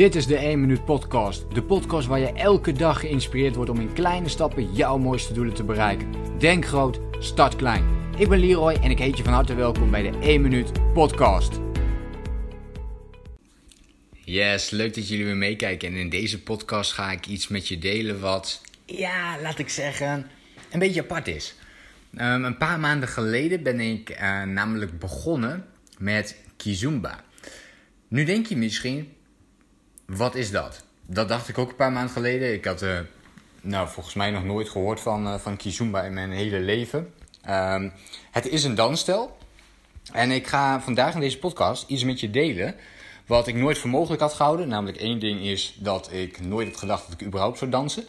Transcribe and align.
Dit 0.00 0.14
is 0.14 0.26
de 0.26 0.36
1 0.36 0.60
Minuut 0.60 0.84
Podcast. 0.84 1.54
De 1.54 1.62
podcast 1.62 2.06
waar 2.06 2.18
je 2.18 2.32
elke 2.32 2.72
dag 2.72 3.00
geïnspireerd 3.00 3.54
wordt 3.54 3.70
om 3.70 3.80
in 3.80 3.92
kleine 3.92 4.28
stappen 4.28 4.74
jouw 4.74 4.98
mooiste 4.98 5.32
doelen 5.32 5.54
te 5.54 5.64
bereiken. 5.64 6.14
Denk 6.38 6.66
groot, 6.66 7.00
start 7.18 7.56
klein. 7.56 7.84
Ik 8.18 8.28
ben 8.28 8.38
Leroy 8.38 8.72
en 8.72 8.90
ik 8.90 8.98
heet 8.98 9.16
je 9.16 9.24
van 9.24 9.32
harte 9.32 9.54
welkom 9.54 9.90
bij 9.90 10.10
de 10.10 10.18
1 10.18 10.40
Minuut 10.40 10.92
Podcast. 10.92 11.60
Yes, 14.24 14.70
leuk 14.70 14.94
dat 14.94 15.08
jullie 15.08 15.24
weer 15.24 15.36
meekijken. 15.36 15.88
En 15.88 15.96
in 15.96 16.08
deze 16.08 16.42
podcast 16.42 16.92
ga 16.92 17.12
ik 17.12 17.26
iets 17.26 17.48
met 17.48 17.68
je 17.68 17.78
delen 17.78 18.20
wat, 18.20 18.60
ja, 18.84 19.40
laat 19.40 19.58
ik 19.58 19.68
zeggen, 19.68 20.30
een 20.70 20.78
beetje 20.78 21.00
apart 21.02 21.28
is. 21.28 21.54
Um, 22.14 22.44
een 22.44 22.56
paar 22.56 22.80
maanden 22.80 23.08
geleden 23.08 23.62
ben 23.62 23.80
ik 23.80 24.10
uh, 24.10 24.42
namelijk 24.42 24.98
begonnen 24.98 25.66
met 25.98 26.36
Kizumba. 26.56 27.24
Nu 28.08 28.24
denk 28.24 28.46
je 28.46 28.56
misschien, 28.56 29.12
wat 30.16 30.34
is 30.34 30.50
dat? 30.50 30.84
Dat 31.06 31.28
dacht 31.28 31.48
ik 31.48 31.58
ook 31.58 31.68
een 31.68 31.76
paar 31.76 31.92
maanden 31.92 32.12
geleden. 32.12 32.52
Ik 32.52 32.64
had 32.64 32.82
uh, 32.82 32.98
nou, 33.60 33.88
volgens 33.88 34.14
mij 34.14 34.30
nog 34.30 34.44
nooit 34.44 34.68
gehoord 34.68 35.00
van, 35.00 35.26
uh, 35.26 35.34
van 35.34 35.56
Kizumba 35.56 36.02
in 36.02 36.14
mijn 36.14 36.30
hele 36.30 36.58
leven. 36.58 37.14
Um, 37.48 37.92
het 38.30 38.48
is 38.48 38.64
een 38.64 38.74
dansstijl. 38.74 39.38
En 40.12 40.30
ik 40.30 40.46
ga 40.46 40.80
vandaag 40.80 41.14
in 41.14 41.20
deze 41.20 41.38
podcast 41.38 41.88
iets 41.88 42.04
met 42.04 42.20
je 42.20 42.30
delen 42.30 42.74
wat 43.26 43.46
ik 43.46 43.54
nooit 43.54 43.78
voor 43.78 43.90
mogelijk 43.90 44.22
had 44.22 44.32
gehouden. 44.32 44.68
Namelijk 44.68 44.98
één 44.98 45.18
ding 45.18 45.40
is 45.40 45.76
dat 45.78 46.12
ik 46.12 46.40
nooit 46.40 46.68
had 46.68 46.76
gedacht 46.76 47.04
dat 47.04 47.20
ik 47.20 47.26
überhaupt 47.26 47.58
zou 47.58 47.70
dansen. 47.70 48.04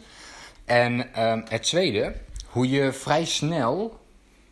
En 0.64 1.22
um, 1.22 1.44
het 1.48 1.62
tweede, 1.62 2.14
hoe 2.46 2.70
je 2.70 2.92
vrij 2.92 3.24
snel, 3.24 4.00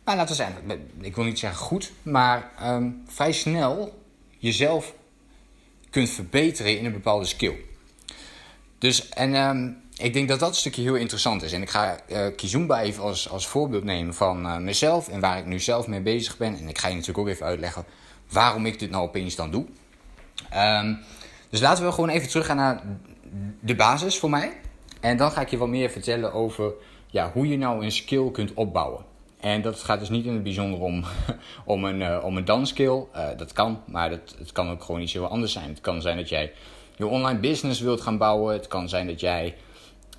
nou 0.05 0.17
laten 0.17 0.35
we 0.35 0.43
zeggen, 0.43 0.89
ik 1.01 1.15
wil 1.15 1.23
niet 1.23 1.39
zeggen 1.39 1.65
goed, 1.65 1.91
maar 2.01 2.51
um, 2.63 3.03
vrij 3.07 3.31
snel 3.31 4.03
jezelf 4.37 4.93
kunt 5.91 6.09
verbeteren 6.09 6.77
in 6.77 6.85
een 6.85 6.91
bepaalde 6.91 7.25
skill. 7.25 7.55
Dus, 8.77 9.09
en 9.09 9.35
um, 9.35 9.81
ik 9.97 10.13
denk 10.13 10.27
dat 10.27 10.39
dat 10.39 10.55
stukje 10.55 10.81
heel 10.81 10.95
interessant 10.95 11.43
is. 11.43 11.51
En 11.51 11.61
ik 11.61 11.69
ga 11.69 11.99
uh, 12.07 12.25
Kizumba 12.35 12.81
even 12.81 13.03
als, 13.03 13.29
als 13.29 13.47
voorbeeld 13.47 13.83
nemen 13.83 14.13
van 14.13 14.45
uh, 14.45 14.57
mezelf 14.57 15.09
en 15.09 15.19
waar 15.19 15.37
ik 15.37 15.45
nu 15.45 15.59
zelf 15.59 15.87
mee 15.87 16.01
bezig 16.01 16.37
ben. 16.37 16.57
En 16.57 16.69
ik 16.69 16.77
ga 16.77 16.87
je 16.87 16.93
natuurlijk 16.93 17.27
ook 17.27 17.33
even 17.33 17.45
uitleggen 17.45 17.85
waarom 18.29 18.65
ik 18.65 18.79
dit 18.79 18.89
nou 18.89 19.03
opeens 19.03 19.35
dan 19.35 19.51
doe. 19.51 19.65
Um, 20.55 20.99
dus 21.49 21.59
laten 21.59 21.85
we 21.85 21.91
gewoon 21.91 22.09
even 22.09 22.29
teruggaan 22.29 22.55
naar 22.55 22.83
de 23.59 23.75
basis 23.75 24.19
voor 24.19 24.29
mij. 24.29 24.57
En 24.99 25.17
dan 25.17 25.31
ga 25.31 25.41
ik 25.41 25.49
je 25.49 25.57
wat 25.57 25.67
meer 25.67 25.89
vertellen 25.89 26.33
over 26.33 26.73
ja, 27.07 27.31
hoe 27.31 27.47
je 27.47 27.57
nou 27.57 27.83
een 27.83 27.91
skill 27.91 28.31
kunt 28.31 28.53
opbouwen. 28.53 29.05
En 29.41 29.61
dat 29.61 29.79
gaat 29.79 29.99
dus 29.99 30.09
niet 30.09 30.25
in 30.25 30.33
het 30.33 30.43
bijzonder 30.43 30.79
om, 30.79 31.03
om 31.65 31.85
een, 31.85 32.01
uh, 32.01 32.23
om 32.23 32.37
een 32.37 32.45
dansskill. 32.45 33.03
Uh, 33.15 33.27
dat 33.37 33.53
kan, 33.53 33.81
maar 33.85 34.09
dat, 34.09 34.35
het 34.37 34.51
kan 34.51 34.69
ook 34.69 34.83
gewoon 34.83 35.01
iets 35.01 35.13
heel 35.13 35.27
anders 35.27 35.51
zijn. 35.51 35.69
Het 35.69 35.81
kan 35.81 36.01
zijn 36.01 36.17
dat 36.17 36.29
jij 36.29 36.53
je 36.95 37.07
online 37.07 37.39
business 37.39 37.79
wilt 37.79 38.01
gaan 38.01 38.17
bouwen. 38.17 38.53
Het 38.53 38.67
kan 38.67 38.89
zijn 38.89 39.07
dat 39.07 39.19
jij, 39.19 39.55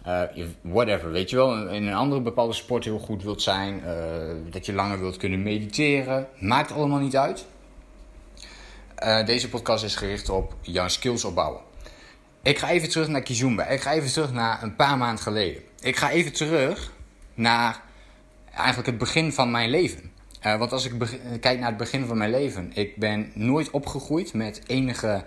uh, 0.06 0.22
whatever, 0.60 1.10
weet 1.10 1.30
je 1.30 1.36
wel, 1.36 1.68
in 1.68 1.86
een 1.86 1.94
andere 1.94 2.20
bepaalde 2.20 2.52
sport 2.52 2.84
heel 2.84 2.98
goed 2.98 3.22
wilt 3.22 3.42
zijn. 3.42 3.82
dat 4.50 4.66
je 4.66 4.72
langer 4.72 5.00
wilt 5.00 5.16
kunnen 5.16 5.42
mediteren. 5.42 6.28
Maakt 6.38 6.72
allemaal 6.72 6.98
niet 6.98 7.16
uit. 7.16 7.46
deze 9.24 9.48
podcast 9.48 9.84
is 9.84 9.96
gericht 9.96 10.28
op 10.28 10.54
jouw 10.60 10.88
skills 10.88 11.24
opbouwen. 11.24 11.60
Ik 12.42 12.58
ga 12.58 12.70
even 12.70 12.88
terug 12.88 13.08
naar 13.08 13.22
Kizumba. 13.22 13.66
Ik 13.66 13.80
ga 13.80 13.92
even 13.92 14.12
terug 14.12 14.32
naar 14.32 14.62
een 14.62 14.76
paar 14.76 14.98
maanden 14.98 15.22
geleden. 15.22 15.62
Ik 15.80 15.96
ga 15.96 16.10
even 16.10 16.32
terug 16.32 16.92
naar 17.34 17.82
eigenlijk 18.54 18.86
het 18.86 18.98
begin 18.98 19.32
van 19.32 19.50
mijn 19.50 19.70
leven. 19.70 20.12
Uh, 20.46 20.58
want 20.58 20.72
als 20.72 20.84
ik 20.84 20.92
kijk 21.40 21.58
naar 21.58 21.68
het 21.68 21.76
begin 21.76 22.06
van 22.06 22.18
mijn 22.18 22.30
leven, 22.30 22.70
ik 22.74 22.96
ben 22.96 23.30
nooit 23.34 23.70
opgegroeid 23.70 24.34
met 24.34 24.62
enige 24.66 25.24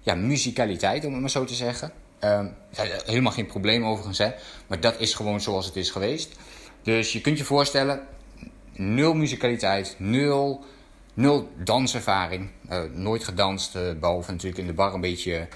ja, 0.00 0.14
muzikaliteit, 0.14 1.04
om 1.04 1.12
het 1.12 1.20
maar 1.20 1.30
zo 1.30 1.44
te 1.44 1.54
zeggen. 1.54 1.92
Uh, 2.20 2.46
helemaal 3.04 3.32
geen 3.32 3.46
probleem 3.46 3.84
overigens, 3.84 4.18
hè. 4.18 4.30
Maar 4.66 4.80
dat 4.80 5.00
is 5.00 5.14
gewoon 5.14 5.40
zoals 5.40 5.66
het 5.66 5.76
is 5.76 5.90
geweest. 5.90 6.36
Dus 6.82 7.12
je 7.12 7.20
kunt 7.20 7.38
je 7.38 7.44
voorstellen, 7.44 8.06
nul 8.72 9.14
muzikaliteit, 9.14 9.94
nul, 9.98 10.64
nul 11.14 11.50
danservaring. 11.56 12.50
Uh, 12.70 12.82
nooit 12.92 13.24
gedanst, 13.24 13.72
behalve 14.00 14.30
natuurlijk 14.30 14.60
in 14.60 14.66
de 14.66 14.72
bar 14.72 14.94
een 14.94 15.00
beetje 15.00 15.48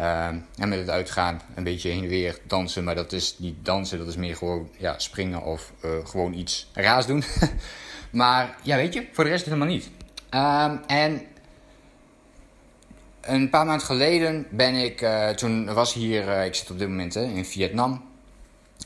uh, 0.00 0.26
en 0.26 0.68
met 0.68 0.78
het 0.78 0.90
uitgaan 0.90 1.40
een 1.54 1.64
beetje 1.64 1.90
heen 1.90 2.02
en 2.02 2.08
weer 2.08 2.38
dansen. 2.46 2.84
Maar 2.84 2.94
dat 2.94 3.12
is 3.12 3.34
niet 3.38 3.64
dansen, 3.64 3.98
dat 3.98 4.08
is 4.08 4.16
meer 4.16 4.36
gewoon 4.36 4.70
ja, 4.78 4.98
springen 4.98 5.42
of 5.42 5.72
uh, 5.84 5.90
gewoon 6.04 6.32
iets 6.32 6.70
raars 6.72 7.06
doen. 7.06 7.22
maar 8.10 8.56
ja, 8.62 8.76
weet 8.76 8.94
je, 8.94 9.06
voor 9.12 9.24
de 9.24 9.30
rest 9.30 9.44
helemaal 9.44 9.66
niet. 9.66 9.90
Um, 10.30 10.80
en 10.86 11.22
een 13.20 13.50
paar 13.50 13.66
maanden 13.66 13.86
geleden 13.86 14.46
ben 14.50 14.74
ik, 14.74 15.00
uh, 15.00 15.28
toen 15.28 15.74
was 15.74 15.92
hier, 15.92 16.28
ik 16.28 16.54
zit 16.54 16.70
op 16.70 16.78
dit 16.78 16.88
moment 16.88 17.14
hè, 17.14 17.22
in 17.22 17.44
Vietnam. 17.44 18.04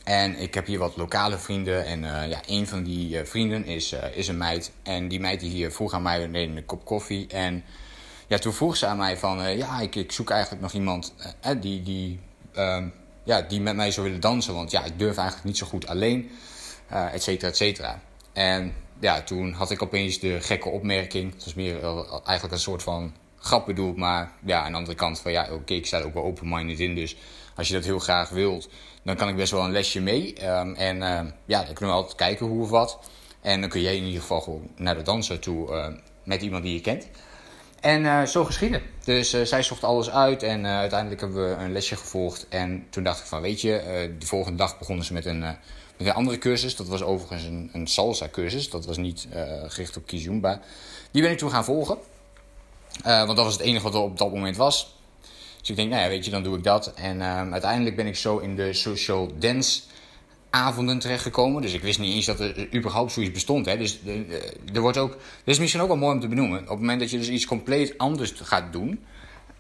En 0.05 0.39
ik 0.39 0.55
heb 0.55 0.67
hier 0.67 0.79
wat 0.79 0.97
lokale 0.97 1.39
vrienden. 1.39 1.85
En 1.85 2.29
ja, 2.29 2.41
een 2.47 2.67
van 2.67 2.83
die 2.83 3.25
vrienden 3.25 3.65
is, 3.65 3.95
is 4.15 4.29
een 4.29 4.39
meid. 4.39 4.73
En 4.83 5.09
die 5.09 5.21
meid 5.21 5.41
die 5.41 5.51
hier 5.51 5.73
vroeg 5.73 5.93
aan 5.93 6.03
mij 6.03 6.23
een 6.23 6.65
kop 6.67 6.85
koffie. 6.85 7.27
En 7.27 7.65
ja, 8.31 8.39
toen 8.39 8.53
vroeg 8.53 8.77
ze 8.77 8.87
aan 8.87 8.97
mij 8.97 9.17
van, 9.17 9.41
uh, 9.41 9.57
ja, 9.57 9.81
ik, 9.81 9.95
ik, 9.95 10.13
zoek 10.13 10.31
eigenlijk 10.31 10.63
nog 10.63 10.73
iemand 10.73 11.15
uh, 11.47 11.61
die, 11.61 11.83
die, 11.83 12.21
uh, 12.57 12.85
ja, 13.25 13.41
die 13.41 13.61
met 13.61 13.77
mij 13.77 13.91
zou 13.91 14.07
willen 14.07 14.21
dansen. 14.21 14.55
Want 14.55 14.71
ja, 14.71 14.85
ik 14.85 14.99
durf 14.99 15.17
eigenlijk 15.17 15.47
niet 15.47 15.57
zo 15.57 15.67
goed 15.67 15.87
alleen, 15.87 16.31
uh, 16.93 17.15
et 17.15 17.23
cetera, 17.23 17.49
et 17.49 17.57
cetera. 17.57 18.01
En 18.33 18.75
ja, 19.01 19.23
toen 19.23 19.53
had 19.53 19.71
ik 19.71 19.83
opeens 19.83 20.19
de 20.19 20.41
gekke 20.41 20.69
opmerking. 20.69 21.33
Het 21.35 21.45
was 21.45 21.55
meer 21.55 21.85
eigenlijk 22.25 22.53
een 22.53 22.59
soort 22.59 22.83
van 22.83 23.15
grap 23.37 23.67
bedoeld. 23.67 23.97
Maar 23.97 24.33
ja, 24.45 24.63
aan 24.63 24.71
de 24.71 24.79
andere 24.79 24.97
kant 24.97 25.21
van, 25.21 25.33
ja, 25.33 25.49
oké, 25.53 25.75
ik 25.75 25.87
sta 25.87 25.99
er 25.99 26.07
ook 26.07 26.15
wel 26.15 26.25
open-minded 26.25 26.81
in. 26.81 26.95
Dus 26.95 27.17
als 27.57 27.69
je 27.69 27.75
dat 27.75 27.85
heel 27.85 27.99
graag 27.99 28.29
wilt, 28.29 28.69
dan 29.05 29.17
kan 29.17 29.29
ik 29.29 29.37
best 29.37 29.53
wel 29.53 29.65
een 29.65 29.73
lesje 29.73 30.01
mee. 30.01 30.49
Um, 30.49 30.75
en 30.75 30.99
ja, 31.45 31.65
dan 31.65 31.75
kunnen 31.75 31.95
we 31.95 32.01
altijd 32.01 32.17
kijken 32.17 32.47
hoe 32.47 32.63
of 32.63 32.71
wat. 32.71 32.99
En 33.41 33.61
dan 33.61 33.71
kun 33.71 33.81
jij 33.81 33.97
in 33.97 34.05
ieder 34.05 34.21
geval 34.21 34.41
gewoon 34.41 34.71
naar 34.77 34.95
de 34.95 35.03
dansen 35.03 35.41
toe 35.41 35.95
met 36.25 36.43
iemand 36.43 36.63
die 36.63 36.75
je 36.75 36.81
kent. 36.81 37.09
En 37.81 38.05
uh, 38.05 38.23
zo 38.23 38.45
geschieden. 38.45 38.83
Dus 39.05 39.35
uh, 39.35 39.45
zij 39.45 39.63
zocht 39.63 39.85
alles 39.85 40.11
uit 40.11 40.43
en 40.43 40.65
uh, 40.65 40.79
uiteindelijk 40.79 41.21
hebben 41.21 41.49
we 41.49 41.63
een 41.63 41.73
lesje 41.73 41.97
gevolgd. 41.97 42.47
En 42.49 42.87
toen 42.91 43.05
dacht 43.05 43.21
ik 43.21 43.27
van, 43.27 43.41
weet 43.41 43.61
je, 43.61 44.15
de 44.19 44.27
volgende 44.27 44.59
dag 44.59 44.79
begonnen 44.79 45.05
ze 45.05 45.13
met 45.13 45.25
een, 45.25 45.39
met 45.39 45.59
een 45.99 46.13
andere 46.13 46.39
cursus. 46.39 46.77
Dat 46.77 46.89
was 46.89 47.03
overigens 47.03 47.45
een, 47.45 47.71
een 47.73 47.87
salsa 47.87 48.29
cursus. 48.29 48.71
Dat 48.71 48.85
was 48.87 48.97
niet 48.97 49.29
gericht 49.67 49.97
op 49.97 50.07
Kizumba. 50.07 50.61
Die 51.11 51.23
ben 51.23 51.31
ik 51.31 51.39
toen 51.39 51.51
gaan 51.51 51.65
volgen. 51.65 51.99
want 53.03 53.37
dat 53.37 53.45
was 53.45 53.53
het 53.53 53.63
enige 53.63 53.83
wat 53.83 53.95
er 53.95 54.01
op 54.01 54.19
dat 54.19 54.33
moment 54.33 54.57
was. 54.57 54.97
Dus 55.61 55.71
ik 55.71 55.77
denk, 55.77 55.91
nou 55.91 56.03
ja, 56.03 56.09
weet 56.09 56.25
je, 56.25 56.31
dan 56.31 56.43
doe 56.43 56.57
ik 56.57 56.65
dat. 56.65 56.95
En 56.95 57.23
uiteindelijk 57.53 57.97
ben 57.97 58.07
ik 58.07 58.17
zo 58.17 58.39
in 58.39 58.57
de 58.57 58.73
social 58.73 59.31
dance 59.39 59.81
avonden 60.51 60.99
terechtgekomen. 60.99 61.63
Dus 61.63 61.73
ik 61.73 61.83
wist 61.83 61.99
niet 61.99 62.15
eens 62.15 62.27
dat 62.27 62.41
er 62.41 62.75
überhaupt 62.75 63.13
zoiets 63.13 63.33
bestond. 63.33 63.67
Hè. 63.67 63.77
Dus 63.77 64.01
er 64.75 64.81
wordt 64.81 64.99
ook, 64.99 65.11
dit 65.13 65.21
is 65.45 65.59
misschien 65.59 65.81
ook 65.81 65.89
wel 65.89 65.97
mooi 65.97 66.15
om 66.15 66.21
te 66.21 66.29
benoemen. 66.29 66.61
Op 66.61 66.69
het 66.69 66.79
moment 66.79 67.01
dat 67.01 67.11
je 67.11 67.19
dus 67.19 67.29
iets 67.29 67.47
compleet 67.47 67.99
anders 67.99 68.33
gaat 68.37 68.73
doen. 68.73 69.05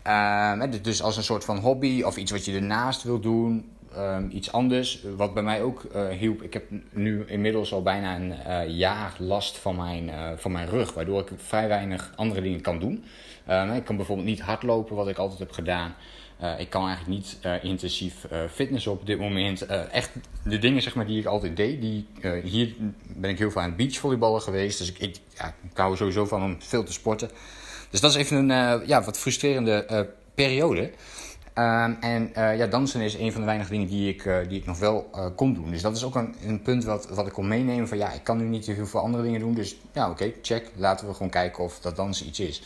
Uh, 0.06 0.62
dus 0.82 1.02
als 1.02 1.16
een 1.16 1.22
soort 1.22 1.44
van 1.44 1.58
hobby 1.58 2.02
of 2.02 2.16
iets 2.16 2.30
wat 2.30 2.44
je 2.44 2.54
ernaast 2.54 3.02
wil 3.02 3.20
doen. 3.20 3.70
Um, 3.96 4.30
iets 4.32 4.52
anders. 4.52 5.04
Wat 5.16 5.34
bij 5.34 5.42
mij 5.42 5.62
ook 5.62 5.86
hielp. 6.18 6.42
Ik 6.42 6.52
heb 6.52 6.64
nu 6.90 7.24
inmiddels 7.26 7.72
al 7.72 7.82
bijna 7.82 8.16
een 8.16 8.74
jaar 8.76 9.14
last 9.18 9.58
van 9.58 9.76
mijn, 9.76 10.10
van 10.38 10.52
mijn 10.52 10.68
rug. 10.68 10.94
Waardoor 10.94 11.20
ik 11.20 11.28
vrij 11.36 11.68
weinig 11.68 12.12
andere 12.16 12.40
dingen 12.40 12.60
kan 12.60 12.78
doen. 12.78 13.04
Ehm, 13.46 13.72
ik 13.72 13.84
kan 13.84 13.96
bijvoorbeeld 13.96 14.28
niet 14.28 14.40
hardlopen, 14.40 14.96
wat 14.96 15.08
ik 15.08 15.18
altijd 15.18 15.38
heb 15.38 15.52
gedaan. 15.52 15.94
Uh, 16.42 16.60
ik 16.60 16.70
kan 16.70 16.86
eigenlijk 16.86 17.18
niet 17.18 17.38
uh, 17.46 17.64
intensief 17.64 18.14
uh, 18.32 18.38
fitness 18.50 18.86
op 18.86 19.06
dit 19.06 19.18
moment. 19.18 19.66
echt 19.66 20.10
de 20.44 20.58
dingen 20.58 20.82
zeg 20.82 20.94
maar, 20.94 21.06
die 21.06 21.18
ik 21.18 21.26
altijd 21.26 21.56
deed. 21.56 21.80
Die, 21.80 22.06
hier 22.42 22.74
ben 23.06 23.30
ik 23.30 23.38
heel 23.38 23.50
veel 23.50 23.60
aan 23.60 23.76
beachvolleyballen 23.76 24.42
geweest. 24.42 24.78
Dus 24.78 24.88
ik, 24.88 24.98
ik, 24.98 25.16
ja, 25.34 25.54
ik 25.70 25.76
hou 25.76 25.96
sowieso 25.96 26.26
van 26.26 26.42
om 26.42 26.56
veel 26.58 26.84
te 26.84 26.92
sporten. 26.92 27.30
Dus 27.90 28.00
dat 28.00 28.10
is 28.10 28.16
even 28.16 28.50
een 28.50 28.86
ja, 28.86 29.02
wat 29.02 29.18
frustrerende 29.18 30.08
periode. 30.34 30.90
Ehm, 31.54 31.92
en 32.00 32.30
ja, 32.34 32.66
dansen 32.66 33.00
is 33.00 33.14
een 33.14 33.32
van 33.32 33.40
de 33.40 33.46
weinige 33.46 33.70
dingen 33.70 33.88
die 33.88 34.08
ik, 34.08 34.22
die 34.48 34.58
ik 34.58 34.66
nog 34.66 34.78
wel 34.78 35.10
kon 35.36 35.54
doen. 35.54 35.70
Dus 35.70 35.82
dat 35.82 35.96
is 35.96 36.04
ook 36.04 36.14
een, 36.14 36.34
een, 36.46 36.62
punt 36.62 36.84
wat, 36.84 37.08
wat 37.08 37.26
ik 37.26 37.32
kon 37.32 37.48
meenemen. 37.48 37.88
Van 37.88 37.98
ja, 37.98 38.12
ik 38.12 38.24
kan 38.24 38.38
nu 38.38 38.44
niet 38.44 38.66
heel 38.66 38.86
veel 38.86 39.00
andere 39.00 39.22
dingen 39.22 39.40
doen. 39.40 39.54
Dus 39.54 39.76
ja, 39.92 40.10
oké, 40.10 40.32
check. 40.42 40.70
Laten 40.76 41.06
we 41.06 41.12
gewoon 41.12 41.30
kijken 41.30 41.64
of 41.64 41.80
dat 41.80 41.96
dansen 41.96 42.26
iets 42.26 42.40
is. 42.40 42.62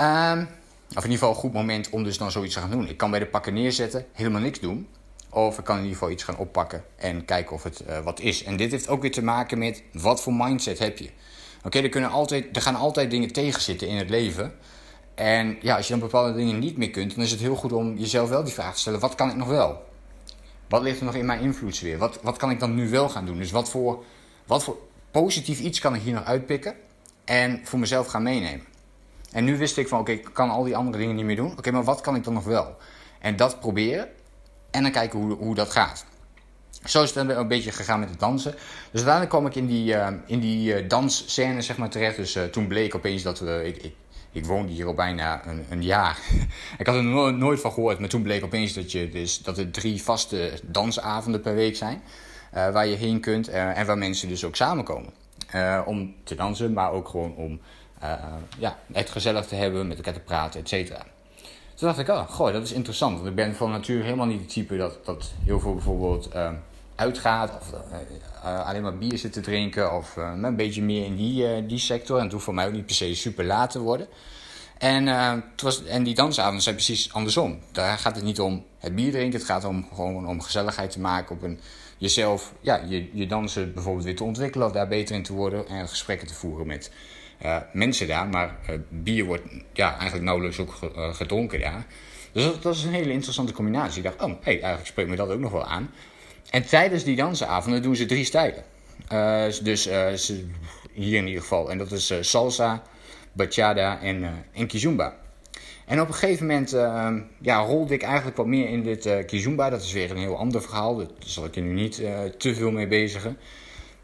Um, 0.00 0.48
of 0.88 1.04
in 1.04 1.10
ieder 1.10 1.18
geval 1.18 1.28
een 1.28 1.40
goed 1.40 1.52
moment 1.52 1.90
om 1.90 2.04
dus 2.04 2.18
dan 2.18 2.30
zoiets 2.30 2.54
te 2.54 2.60
gaan 2.60 2.70
doen. 2.70 2.88
Ik 2.88 2.96
kan 2.96 3.10
bij 3.10 3.18
de 3.18 3.26
pakken 3.26 3.54
neerzetten, 3.54 4.06
helemaal 4.12 4.40
niks 4.40 4.60
doen. 4.60 4.88
Of 5.30 5.58
ik 5.58 5.64
kan 5.64 5.76
in 5.76 5.82
ieder 5.82 5.98
geval 5.98 6.12
iets 6.12 6.22
gaan 6.22 6.36
oppakken 6.36 6.84
en 6.96 7.24
kijken 7.24 7.54
of 7.54 7.62
het 7.62 7.82
uh, 7.88 7.98
wat 7.98 8.20
is. 8.20 8.44
En 8.44 8.56
dit 8.56 8.70
heeft 8.70 8.88
ook 8.88 9.02
weer 9.02 9.12
te 9.12 9.22
maken 9.22 9.58
met 9.58 9.82
wat 9.92 10.20
voor 10.20 10.34
mindset 10.34 10.78
heb 10.78 10.98
je. 10.98 11.10
Oké, 11.64 11.78
okay, 11.78 12.02
er, 12.02 12.06
altijd, 12.06 12.56
er 12.56 12.62
gaan 12.62 12.74
altijd 12.74 13.10
dingen 13.10 13.32
tegenzitten 13.32 13.88
in 13.88 13.96
het 13.96 14.10
leven. 14.10 14.52
En 15.14 15.58
ja, 15.60 15.76
als 15.76 15.86
je 15.86 15.92
dan 15.92 16.00
bepaalde 16.00 16.34
dingen 16.34 16.58
niet 16.58 16.76
meer 16.76 16.90
kunt, 16.90 17.14
dan 17.14 17.24
is 17.24 17.30
het 17.30 17.40
heel 17.40 17.56
goed 17.56 17.72
om 17.72 17.96
jezelf 17.96 18.28
wel 18.28 18.44
die 18.44 18.52
vraag 18.52 18.74
te 18.74 18.80
stellen: 18.80 19.00
wat 19.00 19.14
kan 19.14 19.28
ik 19.28 19.36
nog 19.36 19.48
wel? 19.48 19.86
Wat 20.68 20.82
ligt 20.82 20.98
er 20.98 21.04
nog 21.04 21.14
in 21.14 21.26
mijn 21.26 21.40
invloedssfeer? 21.40 21.98
Wat, 21.98 22.18
wat 22.22 22.36
kan 22.36 22.50
ik 22.50 22.60
dan 22.60 22.74
nu 22.74 22.88
wel 22.88 23.08
gaan 23.08 23.26
doen? 23.26 23.38
Dus 23.38 23.50
wat 23.50 23.70
voor, 23.70 24.04
wat 24.46 24.64
voor 24.64 24.78
positief 25.10 25.60
iets 25.60 25.78
kan 25.78 25.94
ik 25.94 26.02
hier 26.02 26.14
nog 26.14 26.24
uitpikken 26.24 26.74
en 27.24 27.60
voor 27.64 27.78
mezelf 27.78 28.06
gaan 28.06 28.22
meenemen? 28.22 28.66
En 29.32 29.44
nu 29.44 29.58
wist 29.58 29.76
ik 29.76 29.88
van, 29.88 29.98
oké, 29.98 30.12
ik 30.12 30.28
kan 30.32 30.50
al 30.50 30.64
die 30.64 30.76
andere 30.76 30.98
dingen 30.98 31.16
niet 31.16 31.24
meer 31.24 31.36
doen. 31.36 31.52
Oké, 31.58 31.70
maar 31.70 31.84
wat 31.84 32.00
kan 32.00 32.14
ik 32.14 32.24
dan 32.24 32.32
nog 32.32 32.44
wel? 32.44 32.76
En 33.20 33.36
dat 33.36 33.60
proberen. 33.60 34.08
En 34.70 34.82
dan 34.82 34.92
kijken 34.92 35.18
hoe, 35.18 35.36
hoe 35.36 35.54
dat 35.54 35.70
gaat. 35.70 36.04
Zo 36.84 37.02
is 37.02 37.14
het 37.14 37.28
een 37.28 37.48
beetje 37.48 37.72
gegaan 37.72 38.00
met 38.00 38.10
het 38.10 38.20
dansen. 38.20 38.52
Dus 38.52 39.02
uiteindelijk 39.04 39.30
kwam 39.30 39.46
ik 39.46 39.54
in 39.54 39.66
die, 39.66 39.94
uh, 39.94 40.08
in 40.26 40.40
die 40.40 40.82
uh, 40.82 40.88
dansscène 40.88 41.62
zeg 41.62 41.76
maar, 41.76 41.88
terecht. 41.88 42.16
Dus 42.16 42.36
uh, 42.36 42.44
toen 42.44 42.66
bleek 42.66 42.94
opeens 42.94 43.22
dat 43.22 43.38
we... 43.38 43.62
Ik, 43.64 43.82
ik, 43.82 43.94
ik 44.32 44.46
woonde 44.46 44.72
hier 44.72 44.86
al 44.86 44.94
bijna 44.94 45.46
een, 45.46 45.64
een 45.68 45.82
jaar. 45.82 46.18
ik 46.78 46.86
had 46.86 46.94
er 46.94 47.04
nooit, 47.04 47.36
nooit 47.36 47.60
van 47.60 47.72
gehoord. 47.72 47.98
Maar 47.98 48.08
toen 48.08 48.22
bleek 48.22 48.44
opeens 48.44 48.72
dat, 48.72 48.92
je, 48.92 49.08
dus, 49.08 49.42
dat 49.42 49.58
er 49.58 49.70
drie 49.70 50.02
vaste 50.02 50.52
dansavonden 50.62 51.40
per 51.40 51.54
week 51.54 51.76
zijn. 51.76 52.02
waar 52.52 52.86
je 52.86 52.96
heen 52.96 53.20
kunt. 53.20 53.48
en 53.48 53.86
waar 53.86 53.98
mensen 53.98 54.28
dus 54.28 54.44
ook 54.44 54.56
samenkomen. 54.56 55.12
om 55.84 56.14
te 56.24 56.34
dansen, 56.34 56.72
maar 56.72 56.92
ook 56.92 57.08
gewoon 57.08 57.34
om 57.34 57.60
ja, 58.58 58.78
het 58.92 59.10
gezellig 59.10 59.46
te 59.46 59.54
hebben, 59.54 59.88
met 59.88 59.96
elkaar 59.96 60.12
te 60.12 60.20
praten, 60.20 60.60
et 60.60 60.68
cetera. 60.68 61.06
Toen 61.74 61.88
dacht 61.88 61.98
ik, 61.98 62.08
oh, 62.08 62.28
goh, 62.28 62.52
dat 62.52 62.62
is 62.62 62.72
interessant. 62.72 63.16
Want 63.16 63.28
ik 63.28 63.34
ben 63.34 63.54
van 63.54 63.70
natuur 63.70 64.02
helemaal 64.02 64.26
niet 64.26 64.40
het 64.40 64.48
type 64.48 64.76
dat, 64.76 64.98
dat 65.04 65.32
heel 65.44 65.60
veel 65.60 65.74
bijvoorbeeld 65.74 66.34
uh, 66.34 66.50
uitgaat. 66.94 67.56
Of 67.60 67.72
uh, 68.44 68.66
alleen 68.66 68.82
maar 68.82 68.98
bier 68.98 69.18
zit 69.18 69.32
te 69.32 69.40
drinken. 69.40 69.96
Of 69.96 70.16
een 70.16 70.56
beetje 70.56 70.82
meer 70.82 71.04
in 71.04 71.16
die, 71.16 71.66
die 71.66 71.78
sector. 71.78 72.16
En 72.16 72.22
het 72.22 72.32
hoeft 72.32 72.44
voor 72.44 72.54
mij 72.54 72.66
ook 72.66 72.72
niet 72.72 72.86
per 72.86 72.94
se 72.94 73.14
super 73.14 73.44
laat 73.44 73.70
te 73.70 73.80
worden. 73.80 74.08
En, 74.78 75.06
het 75.06 75.62
was, 75.62 75.84
en 75.84 76.02
die 76.02 76.14
dansavonden 76.14 76.62
zijn 76.62 76.74
precies 76.74 77.12
andersom. 77.12 77.58
Daar 77.72 77.98
gaat 77.98 78.14
het 78.14 78.24
niet 78.24 78.40
om 78.40 78.64
het 78.78 78.94
bier 78.94 79.10
drinken. 79.10 79.38
Het 79.38 79.48
gaat 79.48 79.64
om 79.64 79.88
gewoon 79.94 80.26
om 80.26 80.42
gezelligheid 80.42 80.90
te 80.90 81.00
maken. 81.00 81.36
Op 81.36 81.42
een, 81.42 81.60
jezelf, 81.98 82.52
ja, 82.60 82.80
je, 82.88 83.10
je 83.12 83.26
dansen 83.26 83.74
bijvoorbeeld 83.74 84.04
weer 84.04 84.16
te 84.16 84.24
ontwikkelen. 84.24 84.66
Of 84.66 84.72
daar 84.72 84.88
beter 84.88 85.14
in 85.14 85.22
te 85.22 85.32
worden. 85.32 85.68
En 85.68 85.88
gesprekken 85.88 86.28
te 86.28 86.34
voeren 86.34 86.66
met 86.66 86.90
uh, 87.42 87.56
mensen 87.72 88.06
daar. 88.06 88.28
Maar 88.28 88.56
uh, 88.70 88.76
bier 88.88 89.24
wordt 89.24 89.42
ja, 89.72 89.92
eigenlijk 89.92 90.24
nauwelijks 90.24 90.58
ook 90.58 90.78
uh, 90.82 91.14
gedronken 91.14 91.60
daar. 91.60 91.86
Dus 92.32 92.60
dat, 92.60 92.74
is 92.74 92.84
een 92.84 92.92
hele 92.92 93.12
interessante 93.12 93.52
combinatie. 93.52 93.96
Ik 93.96 94.04
dacht, 94.04 94.22
oh, 94.22 94.42
hey, 94.42 94.52
eigenlijk 94.52 94.86
spreekt 94.86 95.10
me 95.10 95.16
dat 95.16 95.30
ook 95.30 95.38
nog 95.38 95.52
wel 95.52 95.64
aan. 95.64 95.90
En 96.50 96.66
tijdens 96.66 97.04
die 97.04 97.16
dansavonden 97.16 97.82
doen 97.82 97.96
ze 97.96 98.06
drie 98.06 98.24
stijlen. 98.24 98.64
dus 99.62 99.82
ze, 99.82 100.46
hier 100.92 101.18
in 101.18 101.26
ieder 101.26 101.42
geval. 101.42 101.70
En 101.70 101.78
dat 101.78 101.92
is 101.92 102.12
salsa, 102.20 102.82
bachata 103.32 104.00
en, 104.00 104.44
en 104.52 104.66
kizumba. 104.66 105.16
En 105.86 106.00
op 106.00 106.08
een 106.08 106.14
gegeven 106.14 106.46
moment 106.46 106.70
ja, 107.40 107.58
rolde 107.58 107.94
ik 107.94 108.02
eigenlijk 108.02 108.36
wat 108.36 108.46
meer 108.46 108.68
in 108.68 108.82
dit 108.82 109.24
kizumba. 109.26 109.70
Dat 109.70 109.82
is 109.82 109.92
weer 109.92 110.10
een 110.10 110.16
heel 110.16 110.36
ander 110.36 110.62
verhaal. 110.62 110.96
Daar 110.96 111.06
zal 111.18 111.44
ik 111.44 111.54
je 111.54 111.60
nu 111.60 111.72
niet 111.72 111.94
te 112.38 112.54
veel 112.54 112.70
mee 112.70 112.86
bezigen. 112.86 113.38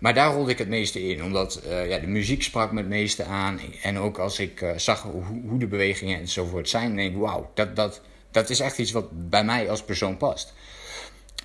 Maar 0.04 0.14
daar 0.14 0.32
rolde 0.32 0.50
ik 0.50 0.58
het 0.58 0.68
meeste 0.68 1.08
in, 1.08 1.24
omdat 1.24 1.60
uh, 1.66 1.88
ja, 1.88 1.98
de 1.98 2.06
muziek 2.06 2.42
sprak 2.42 2.72
me 2.72 2.78
het 2.78 2.88
meeste 2.88 3.24
aan. 3.24 3.60
En 3.82 3.98
ook 3.98 4.18
als 4.18 4.38
ik 4.38 4.60
uh, 4.60 4.76
zag 4.76 5.02
hoe, 5.02 5.58
de 5.58 5.66
bewegingen 5.66 6.18
enzovoort 6.18 6.68
zijn, 6.68 6.96
denk 6.96 7.14
ik, 7.14 7.20
wauw, 7.20 7.50
dat, 7.54 7.76
dat, 7.76 8.00
dat 8.30 8.50
is 8.50 8.60
echt 8.60 8.78
iets 8.78 8.92
wat 8.92 9.30
bij 9.30 9.44
mij 9.44 9.70
als 9.70 9.82
persoon 9.82 10.16
past. 10.16 10.52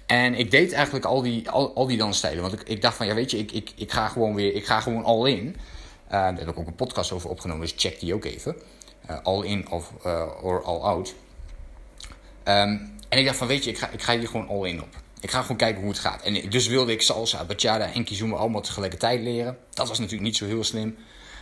En 0.05 0.35
ik 0.35 0.51
deed 0.51 0.71
eigenlijk 0.71 1.05
al 1.05 1.21
die, 1.21 1.49
al, 1.49 1.75
al 1.75 1.87
die 1.87 1.97
dansstijlen, 1.97 2.41
want 2.41 2.53
ik, 2.53 2.61
ik 2.61 2.81
dacht 2.81 2.95
van, 2.95 3.05
ja 3.05 3.13
weet 3.13 3.31
je, 3.31 3.37
ik, 3.37 3.51
ik, 3.51 3.71
ik 3.75 3.91
ga 3.91 4.07
gewoon 4.07 4.35
weer, 4.35 4.55
ik 4.55 4.65
ga 4.65 4.79
gewoon 4.79 5.03
all 5.03 5.29
in. 5.29 5.45
Uh, 5.47 5.55
daar 6.11 6.37
heb 6.37 6.47
ik 6.47 6.59
ook 6.59 6.67
een 6.67 6.75
podcast 6.75 7.11
over 7.11 7.29
opgenomen, 7.29 7.61
dus 7.61 7.73
check 7.77 7.99
die 7.99 8.13
ook 8.13 8.25
even. 8.25 8.55
all 9.23 9.43
in 9.43 9.69
of 9.69 9.91
or 10.41 10.63
all 10.63 10.79
out. 10.79 11.15
Um, 12.45 12.97
en 13.09 13.19
ik 13.19 13.25
dacht 13.25 13.37
van, 13.37 13.47
weet 13.47 13.63
je, 13.63 13.69
ik 13.69 13.77
ga, 13.77 13.89
ik 13.89 14.01
ga 14.01 14.17
hier 14.17 14.27
gewoon 14.27 14.47
all 14.47 14.69
in 14.69 14.81
op. 14.81 14.95
Ik 15.21 15.31
ga 15.31 15.41
gewoon 15.41 15.57
kijken 15.57 15.81
hoe 15.81 15.91
het 15.91 15.99
gaat. 15.99 16.21
En 16.21 16.49
dus 16.49 16.67
wilde 16.67 16.91
ik 16.91 17.01
salsa, 17.01 17.45
bachata 17.45 17.93
en 17.93 18.03
kizomba 18.03 18.35
allemaal 18.35 18.61
tegelijkertijd 18.61 19.21
leren. 19.21 19.57
Dat 19.73 19.87
was 19.87 19.97
natuurlijk 19.97 20.25
niet 20.25 20.37
zo 20.37 20.45
heel 20.45 20.63
slim. 20.63 20.95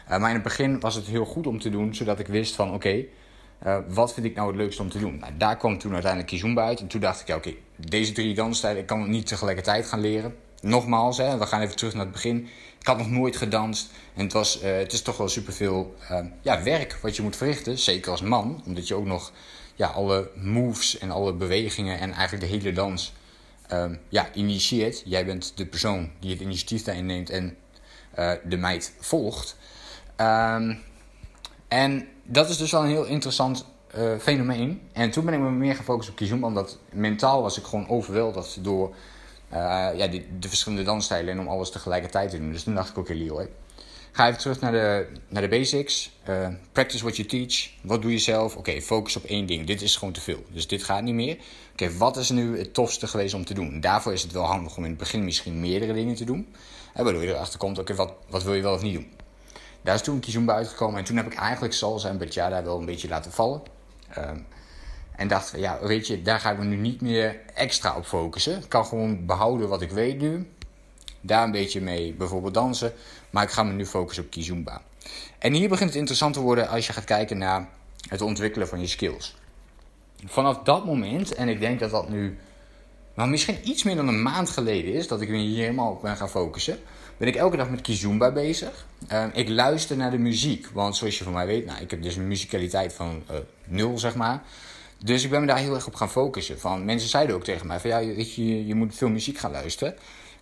Uh, 0.09 0.17
maar 0.17 0.29
in 0.29 0.35
het 0.35 0.43
begin 0.43 0.79
was 0.79 0.95
het 0.95 1.05
heel 1.05 1.25
goed 1.25 1.47
om 1.47 1.59
te 1.59 1.69
doen, 1.69 1.95
zodat 1.95 2.19
ik 2.19 2.27
wist 2.27 2.55
van 2.55 2.73
oké, 2.73 3.05
uh, 3.65 3.77
wat 3.87 4.13
vind 4.13 4.25
ik 4.25 4.35
nou 4.35 4.47
het 4.47 4.57
leukste 4.57 4.81
om 4.81 4.89
te 4.89 4.99
doen? 4.99 5.17
Nou, 5.17 5.31
daar 5.37 5.57
kwam 5.57 5.77
toen 5.77 5.93
uiteindelijk 5.93 6.31
kizomba 6.31 6.65
uit. 6.65 6.79
En 6.79 6.87
toen 6.87 7.01
dacht 7.01 7.21
ik, 7.21 7.27
ja 7.27 7.35
oké, 7.35 7.53
deze 7.75 8.11
drie 8.11 8.35
dansstijlen, 8.35 8.81
ik 8.81 8.87
kan 8.87 9.01
het 9.01 9.09
niet 9.09 9.27
tegelijkertijd 9.27 9.85
gaan 9.85 10.01
leren. 10.01 10.35
Nogmaals, 10.61 11.17
hè, 11.17 11.37
we 11.37 11.45
gaan 11.45 11.61
even 11.61 11.75
terug 11.75 11.93
naar 11.93 12.03
het 12.03 12.11
begin. 12.11 12.47
Ik 12.79 12.87
had 12.87 12.97
nog 12.97 13.09
nooit 13.09 13.37
gedanst. 13.37 13.89
En 14.13 14.23
het, 14.23 14.33
was, 14.33 14.63
uh, 14.63 14.77
het 14.77 14.93
is 14.93 15.01
toch 15.01 15.17
wel 15.17 15.27
superveel 15.27 15.95
ja, 16.41 16.63
werk 16.63 16.97
wat 17.01 17.15
je 17.15 17.21
moet 17.21 17.35
verrichten. 17.35 17.77
Zeker 17.77 18.11
als 18.11 18.21
man, 18.21 18.63
omdat 18.65 18.87
je 18.87 18.95
ook 18.95 19.05
nog 19.05 19.31
ja, 19.75 19.87
alle 19.87 20.29
moves 20.35 20.97
en 20.97 21.11
alle 21.11 21.33
bewegingen 21.33 21.99
en 21.99 22.11
eigenlijk 22.11 22.51
de 22.51 22.57
hele 22.57 22.71
dans 22.73 23.13
um, 23.71 23.99
ja, 24.09 24.33
initieert. 24.33 25.01
Jij 25.05 25.25
bent 25.25 25.57
de 25.57 25.65
persoon 25.65 26.09
die 26.19 26.31
het 26.31 26.41
initiatief 26.41 26.83
daarin 26.83 27.05
neemt 27.05 27.29
en 27.29 27.57
uh, 28.19 28.31
de 28.43 28.57
meid 28.57 28.93
volgt. 28.99 29.57
Um, 30.17 30.79
en 31.67 32.07
dat 32.23 32.49
is 32.49 32.57
dus 32.57 32.71
wel 32.71 32.81
een 32.81 32.89
heel 32.89 33.05
interessant 33.05 33.65
uh, 33.97 34.17
fenomeen. 34.19 34.81
En 34.93 35.11
toen 35.11 35.25
ben 35.25 35.33
ik 35.33 35.39
me 35.39 35.49
meer 35.49 35.75
gefocust 35.75 36.09
op 36.09 36.15
Kizumba, 36.15 36.47
omdat 36.47 36.77
mentaal 36.91 37.41
was 37.41 37.57
ik 37.57 37.63
gewoon 37.63 37.89
overweldigd 37.89 38.63
door 38.63 38.95
uh, 39.53 39.89
ja, 39.95 40.07
de 40.39 40.47
verschillende 40.47 40.83
dansstijlen 40.83 41.33
en 41.33 41.39
om 41.39 41.47
alles 41.47 41.71
tegelijkertijd 41.71 42.29
te 42.29 42.37
doen. 42.37 42.51
Dus 42.51 42.63
toen 42.63 42.75
dacht 42.75 42.89
ik 42.89 42.97
ook, 42.97 43.03
okay, 43.03 43.17
Leo, 43.17 43.47
Ga 44.17 44.27
even 44.27 44.39
terug 44.39 44.59
naar 44.59 44.71
de, 44.71 45.07
naar 45.27 45.41
de 45.41 45.47
basics. 45.47 46.11
Uh, 46.29 46.47
practice 46.71 47.03
what 47.03 47.15
you 47.15 47.27
teach. 47.27 47.69
Wat 47.81 48.01
doe 48.01 48.11
je 48.11 48.17
zelf? 48.17 48.55
Oké, 48.55 48.81
focus 48.81 49.15
op 49.15 49.23
één 49.23 49.45
ding. 49.45 49.67
Dit 49.67 49.81
is 49.81 49.95
gewoon 49.95 50.13
te 50.13 50.21
veel. 50.21 50.43
Dus 50.51 50.67
dit 50.67 50.83
gaat 50.83 51.03
niet 51.03 51.13
meer. 51.13 51.37
Oké, 51.71 51.97
wat 51.97 52.17
is 52.17 52.29
nu 52.29 52.57
het 52.57 52.73
tofste 52.73 53.07
geweest 53.07 53.33
om 53.33 53.45
te 53.45 53.53
doen? 53.53 53.79
Daarvoor 53.79 54.13
is 54.13 54.21
het 54.21 54.31
wel 54.31 54.43
handig 54.43 54.77
om 54.77 54.83
in 54.83 54.89
het 54.89 54.99
begin 54.99 55.23
misschien 55.23 55.59
meerdere 55.59 55.93
dingen 55.93 56.15
te 56.15 56.25
doen. 56.25 56.47
En 56.93 57.03
waardoor 57.03 57.23
je 57.23 57.29
erachter 57.29 57.59
komt, 57.59 57.79
oké, 57.79 57.95
wat, 57.95 58.13
wat 58.29 58.43
wil 58.43 58.53
je 58.53 58.61
wel 58.61 58.73
of 58.73 58.81
niet 58.81 58.93
doen? 58.93 59.11
Daar 59.81 59.95
is 59.95 60.01
toen 60.01 60.19
Kizumba 60.19 60.53
uitgekomen. 60.53 60.99
En 60.99 61.05
toen 61.05 61.17
heb 61.17 61.25
ik 61.25 61.35
eigenlijk 61.35 61.73
salsa 61.73 62.09
en 62.09 62.17
bachata 62.17 62.63
wel 62.63 62.79
een 62.79 62.85
beetje 62.85 63.07
laten 63.07 63.31
vallen. 63.31 63.61
Um, 64.17 64.45
en 65.15 65.27
dacht, 65.27 65.53
ja, 65.55 65.79
weet 65.81 66.07
je, 66.07 66.21
daar 66.21 66.39
ga 66.39 66.51
ik 66.51 66.57
me 66.57 66.65
nu 66.65 66.75
niet 66.75 67.01
meer 67.01 67.39
extra 67.53 67.95
op 67.95 68.05
focussen. 68.05 68.57
Ik 68.57 68.69
kan 68.69 68.85
gewoon 68.85 69.25
behouden 69.25 69.69
wat 69.69 69.81
ik 69.81 69.91
weet 69.91 70.19
nu. 70.19 70.47
Daar 71.21 71.43
een 71.43 71.51
beetje 71.51 71.81
mee 71.81 72.13
bijvoorbeeld 72.13 72.53
dansen. 72.53 72.93
Maar 73.29 73.43
ik 73.43 73.49
ga 73.49 73.63
me 73.63 73.73
nu 73.73 73.85
focussen 73.85 74.23
op 74.23 74.29
Kizumba. 74.29 74.81
En 75.39 75.53
hier 75.53 75.69
begint 75.69 75.89
het 75.89 75.97
interessant 75.97 76.33
te 76.33 76.39
worden 76.39 76.67
als 76.67 76.87
je 76.87 76.93
gaat 76.93 77.03
kijken 77.03 77.37
naar 77.37 77.69
het 78.09 78.21
ontwikkelen 78.21 78.67
van 78.67 78.79
je 78.79 78.87
skills. 78.87 79.35
Vanaf 80.25 80.57
dat 80.57 80.85
moment, 80.85 81.33
en 81.33 81.49
ik 81.49 81.59
denk 81.59 81.79
dat 81.79 81.91
dat 81.91 82.09
nu 82.09 82.37
maar 83.17 83.29
misschien 83.29 83.57
iets 83.63 83.83
meer 83.83 83.95
dan 83.95 84.07
een 84.07 84.21
maand 84.21 84.49
geleden 84.49 84.93
is 84.93 85.07
dat 85.07 85.21
ik 85.21 85.29
me 85.29 85.37
hier 85.37 85.61
helemaal 85.61 85.91
op 85.91 86.01
ben 86.01 86.17
gaan 86.17 86.29
focussen, 86.29 86.79
ben 87.17 87.27
ik 87.27 87.35
elke 87.35 87.57
dag 87.57 87.69
met 87.69 87.81
Kizumba 87.81 88.31
bezig. 88.31 88.85
Uh, 89.11 89.25
ik 89.33 89.49
luister 89.49 89.97
naar 89.97 90.11
de 90.11 90.17
muziek, 90.17 90.67
want 90.73 90.95
zoals 90.95 91.17
je 91.17 91.23
van 91.23 91.33
mij 91.33 91.45
weet, 91.45 91.65
nou, 91.65 91.81
ik 91.81 91.91
heb 91.91 92.01
dus 92.01 92.15
een 92.15 92.27
muzikaliteit 92.27 92.93
van 92.93 93.23
uh, 93.31 93.37
nul, 93.65 93.97
zeg 93.97 94.15
maar. 94.15 94.43
Dus 95.03 95.23
ik 95.23 95.29
ben 95.29 95.41
me 95.41 95.47
daar 95.47 95.57
heel 95.57 95.75
erg 95.75 95.87
op 95.87 95.95
gaan 95.95 96.09
focussen. 96.09 96.59
Van, 96.59 96.85
mensen 96.85 97.09
zeiden 97.09 97.35
ook 97.35 97.43
tegen 97.43 97.67
mij 97.67 97.79
van 97.79 97.89
ja, 97.89 97.97
je, 97.97 98.65
je 98.67 98.75
moet 98.75 98.95
veel 98.95 99.09
muziek 99.09 99.37
gaan 99.37 99.51
luisteren. 99.51 99.95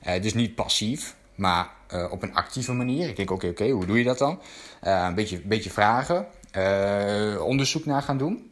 Uh, 0.07 0.21
dus 0.21 0.33
niet 0.33 0.55
passief, 0.55 1.15
maar 1.35 1.69
uh, 1.93 2.11
op 2.11 2.23
een 2.23 2.35
actieve 2.35 2.73
manier. 2.73 3.09
Ik 3.09 3.15
denk, 3.15 3.31
oké, 3.31 3.47
oké, 3.47 3.69
hoe 3.69 3.85
doe 3.85 3.97
je 3.97 4.03
dat 4.03 4.17
dan? 4.17 4.39
Uh, 4.83 5.05
een 5.07 5.15
beetje, 5.15 5.41
beetje 5.41 5.69
vragen, 5.69 6.27
onderzoek 7.41 7.85
naar 7.85 8.01
gaan 8.01 8.17
doen. 8.17 8.51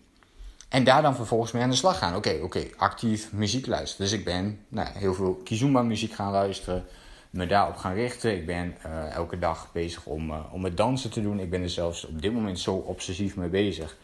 En 0.69 0.83
daar 0.83 1.01
dan 1.01 1.15
vervolgens 1.15 1.51
mee 1.51 1.63
aan 1.63 1.69
de 1.69 1.75
slag 1.75 1.97
gaan. 1.97 2.15
Oké, 2.15 2.39
oké, 2.41 2.63
actief 2.77 3.31
muziek 3.31 3.67
luisteren. 3.67 4.09
Dus 4.09 4.19
ik 4.19 4.25
ben 4.25 4.59
nou, 4.67 4.87
heel 4.93 5.13
veel 5.13 5.41
Kizumba 5.43 5.81
muziek 5.81 6.13
gaan 6.13 6.31
luisteren. 6.31 6.85
Me 7.29 7.47
daarop 7.47 7.75
gaan 7.75 7.93
richten. 7.93 8.35
Ik 8.35 8.45
ben 8.45 8.75
elke 9.11 9.39
dag 9.39 9.69
bezig 9.71 10.05
om, 10.05 10.31
om 10.31 10.63
het 10.63 10.77
dansen 10.77 11.11
te 11.11 11.21
doen. 11.21 11.39
Ik 11.39 11.49
ben 11.49 11.61
er 11.61 11.69
zelfs 11.69 12.05
op 12.05 12.21
dit 12.21 12.33
moment 12.33 12.59
zo 12.59 12.73
obsessief 12.73 13.35
mee 13.35 13.49
bezig. 13.49 13.97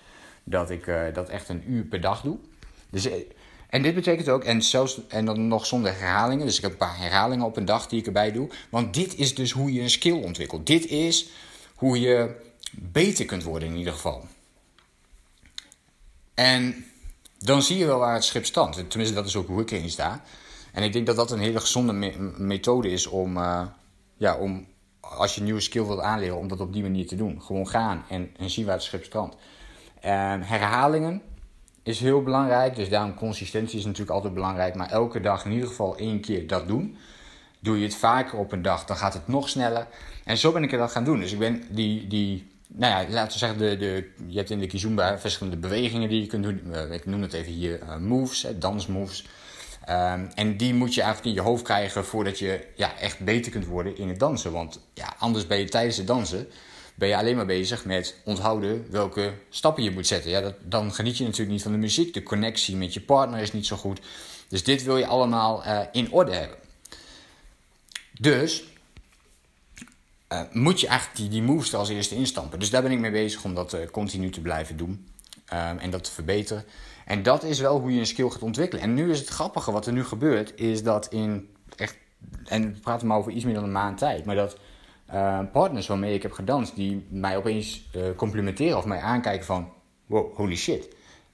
Dat 0.43 0.69
ik 0.69 0.91
dat 1.13 1.29
echt 1.29 1.49
een 1.49 1.71
uur 1.71 1.83
per 1.83 2.01
dag 2.01 2.21
doe. 2.21 2.37
Dus 2.89 3.09
en 3.69 3.81
dit 3.81 3.95
betekent 3.95 4.29
ook, 4.29 4.43
en, 4.43 4.61
zelfs, 4.61 5.07
en 5.07 5.25
dan 5.25 5.47
nog 5.47 5.65
zonder 5.65 5.99
herhalingen, 5.99 6.45
dus 6.45 6.55
ik 6.55 6.61
heb 6.61 6.71
een 6.71 6.77
paar 6.77 6.97
herhalingen 6.97 7.45
op 7.45 7.57
een 7.57 7.65
dag 7.65 7.87
die 7.87 7.99
ik 7.99 8.05
erbij 8.05 8.31
doe. 8.31 8.49
Want 8.69 8.93
dit 8.93 9.15
is 9.15 9.35
dus 9.35 9.51
hoe 9.51 9.73
je 9.73 9.81
een 9.81 9.89
skill 9.89 10.23
ontwikkelt. 10.23 10.67
Dit 10.67 10.85
is 10.85 11.29
hoe 11.75 11.99
je 11.99 12.35
beter 12.71 13.25
kunt 13.25 13.43
worden 13.43 13.69
in 13.69 13.75
ieder 13.75 13.93
geval. 13.93 14.27
En 16.33 16.85
dan 17.37 17.61
zie 17.61 17.77
je 17.77 17.85
wel 17.85 17.99
waar 17.99 18.13
het 18.13 18.23
schip 18.23 18.45
standt. 18.45 18.89
Tenminste, 18.89 19.15
dat 19.15 19.25
is 19.25 19.35
ook 19.35 19.47
hoe 19.47 19.61
ik 19.61 19.71
erin 19.71 19.89
sta. 19.89 20.23
En 20.73 20.83
ik 20.83 20.93
denk 20.93 21.05
dat 21.05 21.15
dat 21.15 21.31
een 21.31 21.39
hele 21.39 21.59
gezonde 21.59 21.93
methode 22.37 22.89
is 22.89 23.07
om, 23.07 23.37
uh, 23.37 23.61
ja, 24.17 24.37
om, 24.37 24.67
als 24.99 25.33
je 25.33 25.39
een 25.39 25.45
nieuwe 25.45 25.61
skill 25.61 25.85
wilt 25.85 25.99
aanleren, 25.99 26.37
om 26.37 26.47
dat 26.47 26.59
op 26.59 26.73
die 26.73 26.81
manier 26.81 27.07
te 27.07 27.15
doen. 27.15 27.41
Gewoon 27.41 27.67
gaan 27.67 28.05
en, 28.09 28.29
en 28.37 28.49
zien 28.49 28.65
waar 28.65 28.75
het 28.75 28.83
schip 28.83 29.03
strandt. 29.03 29.35
Uh, 29.35 29.41
herhalingen 30.41 31.21
is 31.89 31.99
heel 31.99 32.23
belangrijk. 32.23 32.75
Dus 32.75 32.89
daarom 32.89 33.13
consistentie 33.13 33.79
is 33.79 33.85
natuurlijk 33.85 34.11
altijd 34.11 34.33
belangrijk. 34.33 34.75
Maar 34.75 34.91
elke 34.91 35.21
dag 35.21 35.45
in 35.45 35.51
ieder 35.51 35.67
geval 35.67 35.97
één 35.97 36.19
keer 36.19 36.47
dat 36.47 36.67
doen. 36.67 36.97
Doe 37.59 37.77
je 37.77 37.83
het 37.83 37.95
vaker 37.95 38.37
op 38.37 38.51
een 38.51 38.61
dag, 38.61 38.85
dan 38.85 38.97
gaat 38.97 39.13
het 39.13 39.27
nog 39.27 39.49
sneller. 39.49 39.87
En 40.25 40.37
zo 40.37 40.51
ben 40.51 40.63
ik 40.63 40.71
dat 40.71 40.91
gaan 40.91 41.03
doen. 41.03 41.19
Dus 41.19 41.31
ik 41.31 41.39
ben 41.39 41.63
die, 41.69 42.07
die 42.07 42.47
nou 42.67 42.93
ja, 42.93 43.13
laten 43.13 43.31
we 43.31 43.37
zeggen, 43.37 43.57
de, 43.57 43.77
de, 43.77 44.11
je 44.27 44.37
hebt 44.37 44.49
in 44.49 44.59
de 44.59 44.67
Kizumba 44.67 45.19
verschillende 45.19 45.57
bewegingen 45.59 46.09
die 46.09 46.21
je 46.21 46.27
kunt 46.27 46.43
doen. 46.43 46.73
Eh, 46.73 46.91
ik 46.91 47.05
noem 47.05 47.21
het 47.21 47.33
even 47.33 47.51
hier 47.51 47.79
uh, 47.81 47.97
moves, 47.97 48.47
dansmoves. 48.55 49.27
Um, 49.89 50.29
en 50.35 50.57
die 50.57 50.73
moet 50.73 50.93
je 50.93 51.01
eigenlijk 51.01 51.35
in 51.35 51.43
je 51.43 51.49
hoofd 51.49 51.63
krijgen 51.63 52.05
voordat 52.05 52.39
je 52.39 52.67
ja, 52.75 52.97
echt 52.99 53.19
beter 53.19 53.51
kunt 53.51 53.65
worden 53.65 53.97
in 53.97 54.07
het 54.07 54.19
dansen. 54.19 54.51
Want 54.51 54.79
ja, 54.93 55.13
anders 55.17 55.47
ben 55.47 55.57
je 55.57 55.69
tijdens 55.69 55.97
het 55.97 56.07
dansen 56.07 56.47
ben 56.99 57.07
je 57.07 57.17
alleen 57.17 57.35
maar 57.35 57.45
bezig 57.45 57.85
met 57.85 58.15
onthouden 58.25 58.85
welke 58.89 59.33
stappen 59.49 59.83
je 59.83 59.91
moet 59.91 60.07
zetten. 60.07 60.31
Ja, 60.31 60.41
dat, 60.41 60.55
dan 60.63 60.93
geniet 60.93 61.17
je 61.17 61.23
natuurlijk 61.23 61.51
niet 61.51 61.61
van 61.61 61.71
de 61.71 61.77
muziek. 61.77 62.13
De 62.13 62.23
connectie 62.23 62.75
met 62.75 62.93
je 62.93 63.01
partner 63.01 63.39
is 63.39 63.53
niet 63.53 63.65
zo 63.65 63.75
goed. 63.75 63.99
Dus 64.47 64.63
dit 64.63 64.83
wil 64.83 64.97
je 64.97 65.05
allemaal 65.05 65.65
uh, 65.65 65.81
in 65.91 66.11
orde 66.11 66.31
hebben. 66.31 66.57
Dus 68.19 68.63
uh, 70.33 70.41
moet 70.51 70.79
je 70.79 70.87
eigenlijk 70.87 71.19
die, 71.19 71.29
die 71.29 71.41
moves 71.41 71.71
er 71.71 71.79
als 71.79 71.89
eerste 71.89 72.15
instampen. 72.15 72.59
Dus 72.59 72.69
daar 72.69 72.81
ben 72.81 72.91
ik 72.91 72.99
mee 72.99 73.11
bezig 73.11 73.43
om 73.43 73.53
dat 73.55 73.73
uh, 73.73 73.79
continu 73.91 74.29
te 74.29 74.41
blijven 74.41 74.77
doen. 74.77 75.07
En 75.77 75.89
dat 75.89 76.03
te 76.03 76.11
verbeteren. 76.11 76.63
En 77.05 77.23
dat 77.23 77.43
is 77.43 77.59
wel 77.59 77.79
hoe 77.79 77.93
je 77.93 77.99
een 77.99 78.05
skill 78.05 78.29
gaat 78.29 78.41
ontwikkelen. 78.41 78.83
En 78.83 78.93
nu 78.93 79.11
is 79.11 79.19
het 79.19 79.27
grappige 79.27 79.71
wat 79.71 79.85
er 79.85 79.93
nu 79.93 80.03
gebeurt, 80.03 80.53
is 80.55 80.83
dat 80.83 81.07
in 81.07 81.49
echt, 81.75 81.97
en 82.45 82.73
we 82.73 82.79
praten 82.79 83.07
maar 83.07 83.17
over 83.17 83.31
iets 83.31 83.45
meer 83.45 83.53
dan 83.53 83.63
een 83.63 83.71
maand 83.71 83.97
tijd, 83.97 84.25
maar 84.25 84.35
dat 84.35 84.57
uh, 85.13 85.39
partners 85.51 85.87
waarmee 85.87 86.13
ik 86.13 86.21
heb 86.21 86.31
gedanst, 86.31 86.75
die 86.75 87.05
mij 87.09 87.37
opeens 87.37 87.89
uh, 87.95 88.03
complimenteren 88.15 88.77
of 88.77 88.85
mij 88.85 88.99
aankijken 88.99 89.45
van, 89.45 89.71
wow, 90.05 90.35
holy 90.35 90.55
shit, 90.55 90.87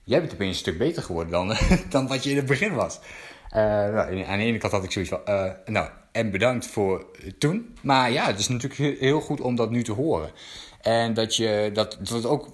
jij 0.03 0.19
bent 0.19 0.33
opeens 0.33 0.51
een 0.51 0.59
stuk 0.59 0.77
beter 0.77 1.03
geworden 1.03 1.31
dan, 1.31 1.55
dan 1.89 2.07
wat 2.07 2.23
je 2.23 2.29
in 2.29 2.35
het 2.35 2.45
begin 2.45 2.73
was. 2.73 2.99
Uh, 3.49 3.61
nou, 3.61 4.23
aan 4.25 4.37
de 4.37 4.43
ene 4.43 4.57
kant 4.57 4.73
had 4.73 4.83
ik 4.83 4.91
zoiets 4.91 5.11
van, 5.11 5.21
nou, 5.65 5.89
en 6.15 6.31
bedankt 6.31 6.65
voor 6.67 7.05
toen. 7.37 7.75
Maar 7.81 8.11
ja, 8.11 8.25
het 8.25 8.39
is 8.39 8.47
natuurlijk 8.47 8.99
heel 8.99 9.21
goed 9.21 9.41
om 9.41 9.55
dat 9.55 9.69
nu 9.69 9.83
te 9.83 9.91
horen. 9.91 10.31
En 10.81 11.13
dat 11.13 11.35
je, 11.35 11.69
dat, 11.73 11.97
dat 12.01 12.25
ook, 12.25 12.47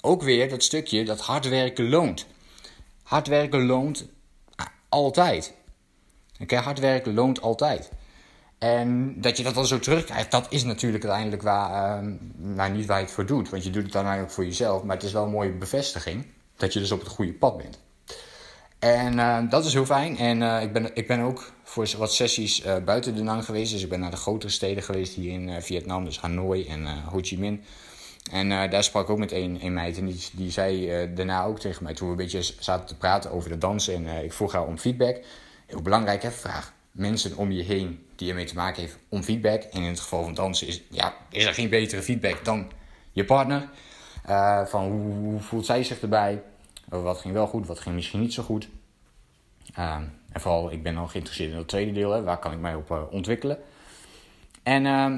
ook 0.00 0.22
weer 0.22 0.48
dat 0.48 0.62
stukje, 0.62 1.04
dat 1.04 1.20
hard 1.20 1.48
werken 1.48 1.88
loont. 1.88 2.26
Hard 3.02 3.26
werken 3.26 3.66
loont 3.66 4.08
altijd. 4.88 5.54
Oké, 6.40 6.56
hard 6.56 6.78
werken 6.78 7.14
loont 7.14 7.40
altijd. 7.40 7.90
En 8.64 9.20
dat 9.20 9.36
je 9.36 9.42
dat 9.42 9.54
dan 9.54 9.66
zo 9.66 9.78
terugkrijgt, 9.78 10.30
dat 10.30 10.46
is 10.50 10.64
natuurlijk 10.64 11.04
uiteindelijk 11.04 11.42
waar, 11.42 12.02
uh, 12.02 12.10
nou 12.36 12.72
niet 12.72 12.86
waar 12.86 12.98
je 12.98 13.04
het 13.04 13.14
voor 13.14 13.26
doet. 13.26 13.48
Want 13.48 13.64
je 13.64 13.70
doet 13.70 13.82
het 13.82 13.92
dan 13.92 14.04
eigenlijk 14.04 14.32
voor 14.32 14.44
jezelf. 14.44 14.82
Maar 14.82 14.96
het 14.96 15.04
is 15.04 15.12
wel 15.12 15.24
een 15.24 15.30
mooie 15.30 15.52
bevestiging 15.52 16.26
dat 16.56 16.72
je 16.72 16.78
dus 16.78 16.92
op 16.92 17.00
het 17.00 17.08
goede 17.08 17.32
pad 17.32 17.56
bent. 17.56 17.78
En 18.78 19.14
uh, 19.14 19.38
dat 19.50 19.64
is 19.64 19.72
heel 19.72 19.84
fijn. 19.84 20.18
En 20.18 20.40
uh, 20.40 20.62
ik, 20.62 20.72
ben, 20.72 20.90
ik 20.94 21.06
ben 21.06 21.20
ook 21.20 21.52
voor 21.62 21.88
wat 21.98 22.12
sessies 22.12 22.66
uh, 22.66 22.76
buiten 22.84 23.14
de 23.14 23.22
Nang 23.22 23.44
geweest. 23.44 23.72
Dus 23.72 23.82
ik 23.82 23.88
ben 23.88 24.00
naar 24.00 24.10
de 24.10 24.16
grotere 24.16 24.52
steden 24.52 24.82
geweest 24.82 25.14
hier 25.14 25.32
in 25.32 25.62
Vietnam. 25.62 26.04
Dus 26.04 26.20
Hanoi 26.20 26.66
en 26.66 26.86
Ho 26.86 27.18
Chi 27.22 27.38
Minh. 27.38 27.60
En 28.30 28.48
daar 28.48 28.84
sprak 28.84 29.02
ik 29.02 29.10
ook 29.10 29.18
met 29.18 29.32
een, 29.32 29.58
een 29.62 29.74
meid. 29.74 29.98
En 29.98 30.06
die, 30.06 30.28
die 30.32 30.50
zei 30.50 30.86
daarna 31.14 31.44
ook 31.44 31.60
tegen 31.60 31.84
mij, 31.84 31.94
toen 31.94 32.06
we 32.06 32.12
een 32.12 32.30
beetje 32.30 32.52
zaten 32.58 32.86
te 32.86 32.96
praten 32.96 33.30
over 33.30 33.50
de 33.50 33.58
dansen. 33.58 33.94
En 33.94 34.24
ik 34.24 34.32
vroeg 34.32 34.52
haar 34.52 34.66
om 34.66 34.78
feedback. 34.78 35.20
Heel 35.66 35.82
belangrijk, 35.82 36.22
hè, 36.22 36.30
vraag 36.30 36.72
mensen 36.90 37.36
om 37.36 37.50
je 37.50 37.62
heen 37.62 38.03
die 38.16 38.28
ermee 38.28 38.44
te 38.44 38.54
maken 38.54 38.82
heeft 38.82 38.98
om 39.08 39.22
feedback. 39.22 39.62
En 39.62 39.82
in 39.82 39.88
het 39.88 40.00
geval 40.00 40.24
van 40.24 40.34
dansen 40.34 40.66
is, 40.66 40.82
ja, 40.90 41.14
is 41.30 41.44
er 41.44 41.54
geen 41.54 41.68
betere 41.68 42.02
feedback 42.02 42.44
dan 42.44 42.70
je 43.12 43.24
partner. 43.24 43.68
Uh, 44.28 44.64
van 44.66 44.84
hoe, 44.84 45.12
hoe, 45.12 45.40
voelt 45.40 45.66
zij 45.66 45.84
zich 45.84 46.00
erbij? 46.00 46.42
Wat 46.88 47.18
ging 47.18 47.34
wel 47.34 47.46
goed, 47.46 47.66
wat 47.66 47.80
ging 47.80 47.94
misschien 47.94 48.20
niet 48.20 48.32
zo 48.32 48.42
goed? 48.42 48.68
Uh, 49.78 49.96
en 50.32 50.40
vooral, 50.40 50.72
ik 50.72 50.82
ben 50.82 50.96
al 50.96 51.06
geïnteresseerd 51.06 51.50
in 51.50 51.56
het 51.56 51.68
tweede 51.68 51.92
deel. 51.92 52.10
Hè, 52.10 52.22
waar 52.22 52.38
kan 52.38 52.52
ik 52.52 52.58
mij 52.58 52.74
op 52.74 52.90
uh, 52.90 53.02
ontwikkelen? 53.10 53.58
En 54.62 54.84
uh, 54.84 55.16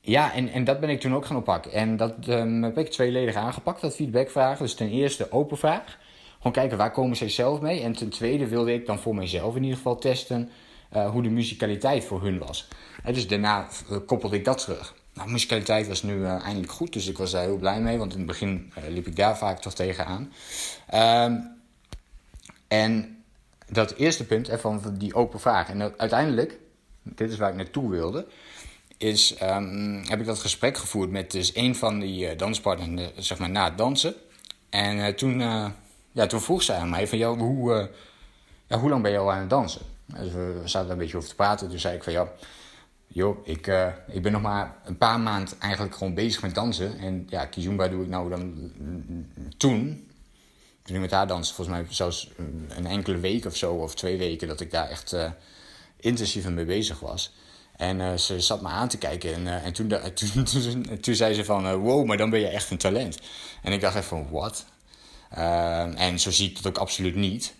ja, 0.00 0.32
en, 0.32 0.48
en 0.48 0.64
dat 0.64 0.80
ben 0.80 0.90
ik 0.90 1.00
toen 1.00 1.14
ook 1.14 1.26
gaan 1.26 1.36
oppakken. 1.36 1.72
En 1.72 1.96
dat 1.96 2.28
um, 2.28 2.62
heb 2.62 2.78
ik 2.78 2.90
tweeledig 2.90 3.34
aangepakt, 3.34 3.80
dat 3.80 3.94
feedbackvragen. 3.94 4.62
Dus 4.62 4.74
ten 4.74 4.90
eerste 4.90 5.32
open 5.32 5.58
vraag. 5.58 5.98
Gewoon 6.36 6.52
kijken 6.52 6.78
waar 6.78 6.92
komen 6.92 7.16
zij 7.16 7.28
zelf 7.28 7.60
mee. 7.60 7.80
En 7.80 7.92
ten 7.92 8.08
tweede 8.08 8.48
wilde 8.48 8.72
ik 8.72 8.86
dan 8.86 8.98
voor 8.98 9.14
mijzelf 9.14 9.56
in 9.56 9.62
ieder 9.62 9.76
geval 9.76 9.98
testen 9.98 10.50
uh, 10.92 11.10
hoe 11.10 11.22
de 11.22 11.28
muzikaliteit 11.28 12.04
voor 12.04 12.22
hun 12.22 12.38
was. 12.38 12.68
Dus 13.04 13.28
daarna 13.28 13.68
uh, 13.90 13.98
koppelde 14.06 14.36
ik 14.36 14.44
dat 14.44 14.58
terug. 14.58 14.94
Nou, 15.14 15.30
muzikaliteit 15.30 15.88
was 15.88 16.02
nu 16.02 16.14
uh, 16.14 16.44
eindelijk 16.44 16.72
goed, 16.72 16.92
dus 16.92 17.06
ik 17.06 17.18
was 17.18 17.30
daar 17.30 17.42
heel 17.42 17.56
blij 17.56 17.80
mee, 17.80 17.98
want 17.98 18.12
in 18.12 18.18
het 18.18 18.26
begin 18.26 18.72
liep 18.88 19.06
ik 19.06 19.16
daar 19.16 19.38
vaak 19.38 19.60
toch 19.60 19.74
tegenaan. 19.74 20.32
Um, 20.94 21.54
en 22.68 23.22
dat 23.68 23.94
eerste 23.94 24.26
punt 24.26 24.50
van 24.52 24.82
die 24.92 25.14
open 25.14 25.40
vraag. 25.40 25.68
En 25.68 25.98
uiteindelijk, 25.98 26.58
dit 27.02 27.30
is 27.30 27.36
waar 27.36 27.50
ik 27.50 27.56
naartoe 27.56 27.90
wilde, 27.90 28.26
is, 28.96 29.42
um, 29.42 30.02
heb 30.06 30.20
ik 30.20 30.26
dat 30.26 30.38
gesprek 30.38 30.76
gevoerd 30.76 31.10
met 31.10 31.30
dus 31.30 31.56
een 31.56 31.76
van 31.76 32.00
die 32.00 32.36
danspartners, 32.36 33.12
zeg 33.16 33.38
maar 33.38 33.50
na 33.50 33.64
het 33.64 33.78
dansen. 33.78 34.14
En 34.70 35.16
toen, 35.16 35.38
ja, 36.12 36.26
toen 36.26 36.40
vroeg 36.40 36.62
zij 36.62 36.76
aan 36.76 36.90
mij 36.90 37.08
van, 37.08 37.18
jou, 37.18 37.38
hoe, 37.38 37.90
ja, 38.66 38.78
hoe 38.78 38.90
lang 38.90 39.02
ben 39.02 39.12
je 39.12 39.18
al 39.18 39.32
aan 39.32 39.40
het 39.40 39.50
dansen? 39.50 39.95
Dus 40.06 40.32
we, 40.32 40.58
we 40.62 40.68
zaten 40.68 40.90
een 40.90 40.98
beetje 40.98 41.16
over 41.16 41.28
te 41.28 41.34
praten. 41.34 41.68
Toen 41.68 41.78
zei 41.78 41.96
ik 41.96 42.02
van 42.02 42.12
ja, 42.12 42.32
joh, 43.06 43.46
ik, 43.46 43.66
uh, 43.66 43.86
ik 44.08 44.22
ben 44.22 44.32
nog 44.32 44.42
maar 44.42 44.76
een 44.84 44.98
paar 44.98 45.20
maanden 45.20 45.60
eigenlijk 45.60 45.94
gewoon 45.96 46.14
bezig 46.14 46.42
met 46.42 46.54
dansen. 46.54 46.98
En 46.98 47.26
ja, 47.28 47.46
Kizumba 47.46 47.88
doe 47.88 48.02
ik 48.02 48.08
nou 48.08 48.30
dan 48.30 48.72
toen. 49.56 50.04
Toen 50.82 50.94
ik 50.94 51.00
met 51.00 51.10
haar 51.10 51.26
dansen, 51.26 51.54
volgens 51.54 51.76
mij 51.76 51.86
zelfs 51.90 52.30
een 52.68 52.86
enkele 52.86 53.18
week 53.18 53.44
of 53.44 53.56
zo, 53.56 53.74
of 53.74 53.94
twee 53.94 54.18
weken, 54.18 54.48
dat 54.48 54.60
ik 54.60 54.70
daar 54.70 54.88
echt 54.88 55.12
uh, 55.12 55.30
intensief 56.00 56.48
mee 56.48 56.64
bezig 56.64 57.00
was. 57.00 57.32
En 57.76 57.98
uh, 57.98 58.14
ze 58.14 58.40
zat 58.40 58.62
me 58.62 58.68
aan 58.68 58.88
te 58.88 58.98
kijken 58.98 59.34
en, 59.34 59.62
en 59.62 59.72
toen, 59.72 59.88
toen, 60.14 60.44
toen, 60.44 60.98
toen, 61.00 61.14
zei 61.14 61.34
ze 61.34 61.44
van, 61.44 61.76
wow, 61.76 62.06
maar 62.06 62.16
dan 62.16 62.30
ben 62.30 62.40
je 62.40 62.48
echt 62.48 62.70
een 62.70 62.78
talent. 62.78 63.18
En 63.62 63.72
ik 63.72 63.80
dacht 63.80 63.96
even 63.96 64.08
van, 64.08 64.28
wat? 64.30 64.66
en 65.96 66.20
zo 66.20 66.30
zie 66.30 66.48
ik 66.48 66.56
dat 66.56 66.66
ook 66.66 66.78
absoluut 66.78 67.14
niet. 67.14 67.54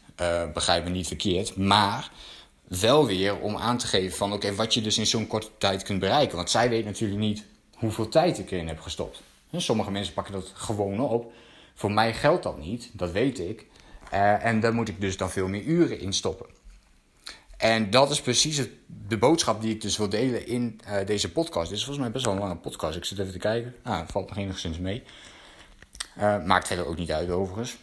begrijp 0.55 0.85
me 0.85 0.91
niet 0.91 1.07
verkeerd. 1.07 1.57
Maar 1.57 2.11
wel 2.69 3.07
weer 3.07 3.39
om 3.39 3.57
aan 3.57 3.79
te 3.79 3.87
geven 3.87 4.17
van 4.17 4.33
oké, 4.33 4.55
wat 4.55 4.75
je 4.75 4.81
dus 4.81 4.99
in 4.99 5.07
zo'n 5.07 5.27
korte 5.27 5.51
tijd 5.59 5.83
kunt 5.83 6.01
bereiken. 6.01 6.37
Want 6.37 6.51
zij 6.51 6.69
weet 6.69 6.85
natuurlijk 6.85 7.21
niet 7.21 7.45
hoeveel 7.75 8.09
tijd 8.09 8.39
ik 8.39 8.51
erin 8.51 8.69
heb 8.69 8.81
gestopt. 8.81 9.23
Sommige 9.53 9.91
mensen 9.91 10.15
pakken 10.15 10.35
dat 10.35 10.53
gewoon 10.55 11.01
op. 11.01 11.33
Voor 11.75 11.93
mij 11.93 12.15
geldt 12.15 12.43
dat 12.43 12.59
niet, 12.59 12.91
dat 12.93 13.11
weet 13.11 13.39
ik. 13.39 13.67
Uh, 14.13 14.45
en 14.45 14.61
daar 14.61 14.75
moet 14.75 14.89
ik 14.89 15.01
dus 15.01 15.17
dan 15.17 15.31
veel 15.31 15.49
meer 15.49 15.63
uren 15.63 16.01
in 16.01 16.13
stoppen. 16.13 16.47
En 17.57 17.91
dat 17.91 18.11
is 18.11 18.21
precies 18.21 18.57
het, 18.57 18.71
de 19.09 19.19
boodschap 19.19 19.61
die 19.61 19.75
ik 19.75 19.81
dus 19.81 19.97
wil 19.97 20.09
delen 20.09 20.47
in 20.47 20.81
uh, 20.89 21.07
deze 21.07 21.33
podcast. 21.33 21.69
Dit 21.69 21.79
is 21.79 21.85
volgens 21.85 22.05
mij 22.05 22.13
best 22.13 22.25
wel 22.25 22.35
een 22.35 22.41
lange 22.41 22.57
podcast. 22.57 22.97
Ik 22.97 23.05
zit 23.05 23.19
even 23.19 23.33
te 23.33 23.39
kijken. 23.39 23.75
Ah, 23.83 24.09
valt 24.09 24.29
nog 24.29 24.39
enigszins 24.39 24.79
mee. 24.79 25.03
Uh, 26.19 26.45
maakt 26.45 26.67
verder 26.67 26.87
ook 26.87 26.97
niet 26.97 27.13
uit 27.13 27.31
overigens. 27.31 27.77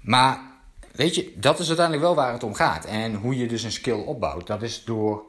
Maar 0.00 0.55
weet 0.96 1.14
je, 1.14 1.32
dat 1.36 1.58
is 1.58 1.66
uiteindelijk 1.66 2.06
wel 2.06 2.14
waar 2.14 2.32
het 2.32 2.42
om 2.42 2.54
gaat. 2.54 2.84
En 2.84 3.14
hoe 3.14 3.36
je 3.36 3.48
dus 3.48 3.62
een 3.62 3.72
skill 3.72 4.00
opbouwt. 4.00 4.46
Dat 4.46 4.62
is 4.62 4.84
door 4.84 5.24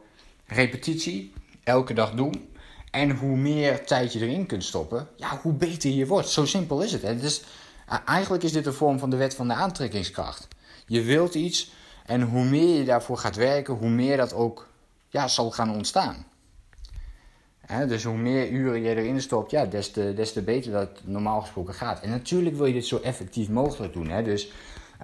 repetitie, 0.46 1.34
elke 1.64 1.94
dag 1.94 2.12
doen. 2.12 2.50
En 2.92 3.12
hoe 3.12 3.38
meer 3.38 3.86
tijd 3.86 4.14
je 4.14 4.20
erin 4.20 4.46
kunt 4.46 4.64
stoppen, 4.64 5.08
ja, 5.16 5.40
hoe 5.42 5.54
beter 5.54 5.92
je 5.92 6.08
wordt. 6.08 6.30
Zo 6.30 6.46
simpel 6.46 6.82
is 6.82 6.92
het. 6.92 7.02
Hè? 7.02 7.18
Dus, 7.18 7.44
eigenlijk 8.06 8.44
is 8.44 8.52
dit 8.52 8.66
een 8.66 8.74
vorm 8.74 9.00
van 9.00 9.10
de 9.10 9.16
wet 9.16 9.36
van 9.36 9.48
de 9.48 9.54
aantrekkingskracht. 9.54 10.48
Je 10.86 11.02
wilt 11.02 11.36
iets 11.36 11.72
en 12.06 12.22
hoe 12.22 12.46
meer 12.46 12.78
je 12.78 12.84
daarvoor 12.84 13.18
gaat 13.18 13.36
werken, 13.36 13.74
hoe 13.74 13.90
meer 13.90 14.18
dat 14.18 14.34
ook 14.34 14.68
ja, 15.10 15.28
zal 15.28 15.52
gaan 15.52 15.76
ontstaan. 15.76 16.26
dus 17.88 18.04
hoe 18.04 18.18
meer 18.18 18.50
uren 18.50 18.82
je 18.82 18.96
erin 18.96 19.22
stopt, 19.22 19.52
ja, 19.52 19.66
des, 19.66 19.92
te, 19.92 20.14
des 20.14 20.34
te 20.34 20.42
beter 20.42 20.72
dat 20.72 20.90
normaal 21.04 21.42
gesproken 21.42 21.74
gaat. 21.74 22.02
En 22.02 22.10
natuurlijk 22.10 22.56
wil 22.56 22.66
je 22.66 22.74
dit 22.74 22.86
zo 22.86 23.00
effectief 23.00 23.50
mogelijk 23.50 23.94
doen. 23.94 24.24
Dus 24.24 24.52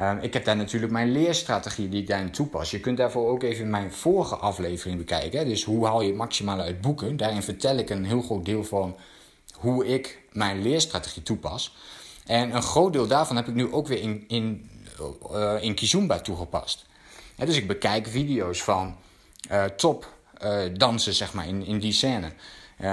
Um, 0.02 0.18
ik 0.18 0.34
heb 0.34 0.46
daar 0.46 0.56
natuurlijk 0.56 0.92
mijn 0.92 1.12
leerstrategie 1.12 1.90
die 1.90 2.02
ik 2.02 2.08
daarin 2.08 2.32
toepas. 2.32 2.72
Je 2.72 2.80
kunt 2.80 2.98
daarvoor 2.98 3.30
ook 3.30 3.44
even 3.44 3.70
mijn 3.70 3.92
vorige 3.92 4.36
aflevering 4.36 4.98
bekijken. 4.98 5.46
Dus 5.46 5.64
hoe 5.64 5.86
haal 5.86 6.02
je 6.02 6.08
het 6.08 6.18
maximale 6.18 6.64
uit 6.64 6.82
boeken? 6.82 7.18
Daarin 7.18 7.44
vertel 7.44 7.78
ik 7.78 7.90
een 7.90 8.06
heel 8.06 8.22
groot 8.22 8.46
deel 8.46 8.64
van 8.64 8.96
hoe 9.54 9.88
ik 9.88 10.22
mijn 10.32 10.62
leerstrategie 10.62 11.24
toepas. 11.24 11.76
En 12.26 12.56
een 12.56 12.62
groot 12.62 12.94
deel 12.94 13.08
daarvan 13.08 13.36
heb 13.36 13.48
ik 13.48 13.54
nu 13.54 13.74
ook 13.74 13.88
weer 13.88 14.02
in, 14.02 14.24
in, 14.28 14.70
uh, 15.32 15.56
in 15.62 15.76
Kizumba 15.76 16.20
toegepast. 16.20 16.86
dus 17.36 17.58
ik 17.58 17.68
bekijk 17.68 18.08
video's 18.08 18.64
van 18.64 18.96
uh, 19.52 19.64
top 19.64 20.14
uh, 20.44 20.62
dansen, 20.74 21.14
zeg 21.14 21.34
maar, 21.34 21.48
in, 21.48 21.66
in 21.66 21.80
die 21.80 21.94
scène. 21.94 22.32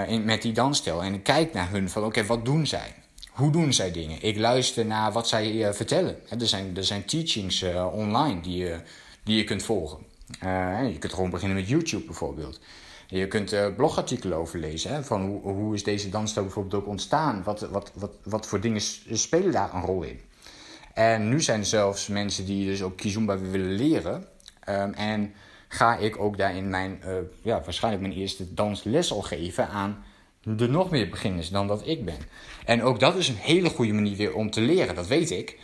In, 0.07 0.25
met 0.25 0.43
die 0.43 0.53
dansstijl. 0.53 1.03
En 1.03 1.15
ik 1.15 1.23
kijk 1.23 1.53
naar 1.53 1.71
hun 1.71 1.91
van, 1.91 2.05
oké, 2.05 2.27
wat 2.27 2.45
doen 2.45 2.67
zij? 2.67 2.95
Hoe 3.31 3.51
doen 3.51 3.73
zij 3.73 3.93
dingen? 3.93 4.23
Ik 4.23 4.39
luister 4.39 4.87
naar 4.87 5.13
wat 5.13 5.29
zij 5.29 5.53
uh, 5.53 5.73
vertellen. 5.73 6.17
Er 6.29 6.47
zijn, 6.47 6.77
er 6.77 6.85
zijn 6.85 7.05
teachings 7.05 7.63
uh, 7.63 7.95
online 7.95 8.41
die 8.41 8.57
je, 8.57 8.81
die 9.23 9.37
je 9.37 9.45
kunt 9.45 9.63
volgen. 9.63 9.99
Je 10.91 10.97
kunt 10.99 11.13
gewoon 11.13 11.31
beginnen 11.31 11.57
met 11.57 11.69
YouTube 11.69 12.05
bijvoorbeeld. 12.05 12.61
Je 13.07 13.29
kunt 13.29 13.77
blogartikelen 13.77 14.39
over 14.39 14.59
lezen. 14.59 14.95
Hè, 14.95 15.05
van 15.05 15.27
hoe, 15.27 15.41
hoe 15.41 15.75
is 15.75 15.83
deze 15.83 16.09
dansstijl 16.09 16.45
bijvoorbeeld 16.45 16.83
ook 16.83 16.89
ontstaan? 16.89 17.43
Wat, 17.43 17.61
wat, 17.61 17.93
wat, 17.95 18.11
wat 18.23 18.47
voor 18.47 18.61
dingen 18.61 18.81
spelen 19.11 19.53
daar 19.53 19.75
een 19.75 19.83
rol 19.83 20.03
in? 20.03 20.21
En 20.95 21.29
nu 21.29 21.41
zijn 21.41 21.61
er 21.61 21.67
zelfs 21.67 22.09
mensen 22.09 22.47
die 22.47 22.67
dus 22.67 22.83
ook 22.83 22.97
Kizumba 22.97 23.39
willen 23.39 23.73
leren. 23.73 24.27
Um, 24.69 24.93
en 24.93 25.35
ga 25.69 25.97
ik 25.97 26.19
ook 26.19 26.37
daarin 26.37 26.71
mijn, 26.71 27.01
ja, 27.43 27.63
waarschijnlijk 27.65 28.03
mijn 28.03 28.19
eerste 28.19 28.55
dansles 28.55 29.13
al 29.13 29.23
geven 29.23 29.69
aan 29.69 30.05
de 30.57 30.69
nog 30.69 30.91
meer 30.91 31.09
beginners 31.09 31.49
dan 31.49 31.67
dat 31.67 31.87
ik 31.87 32.05
ben. 32.05 32.19
En 32.65 32.83
ook 32.83 33.01
dat 33.01 33.17
is 33.17 33.29
een 33.29 33.37
hele 33.37 33.71
goede 33.71 33.93
manier 33.93 34.17
weer 34.17 34.35
om 34.35 34.51
te 34.51 34.61
leren, 34.61 34.95
dat 34.95 35.07
weet 35.07 35.31
ik. 35.31 35.59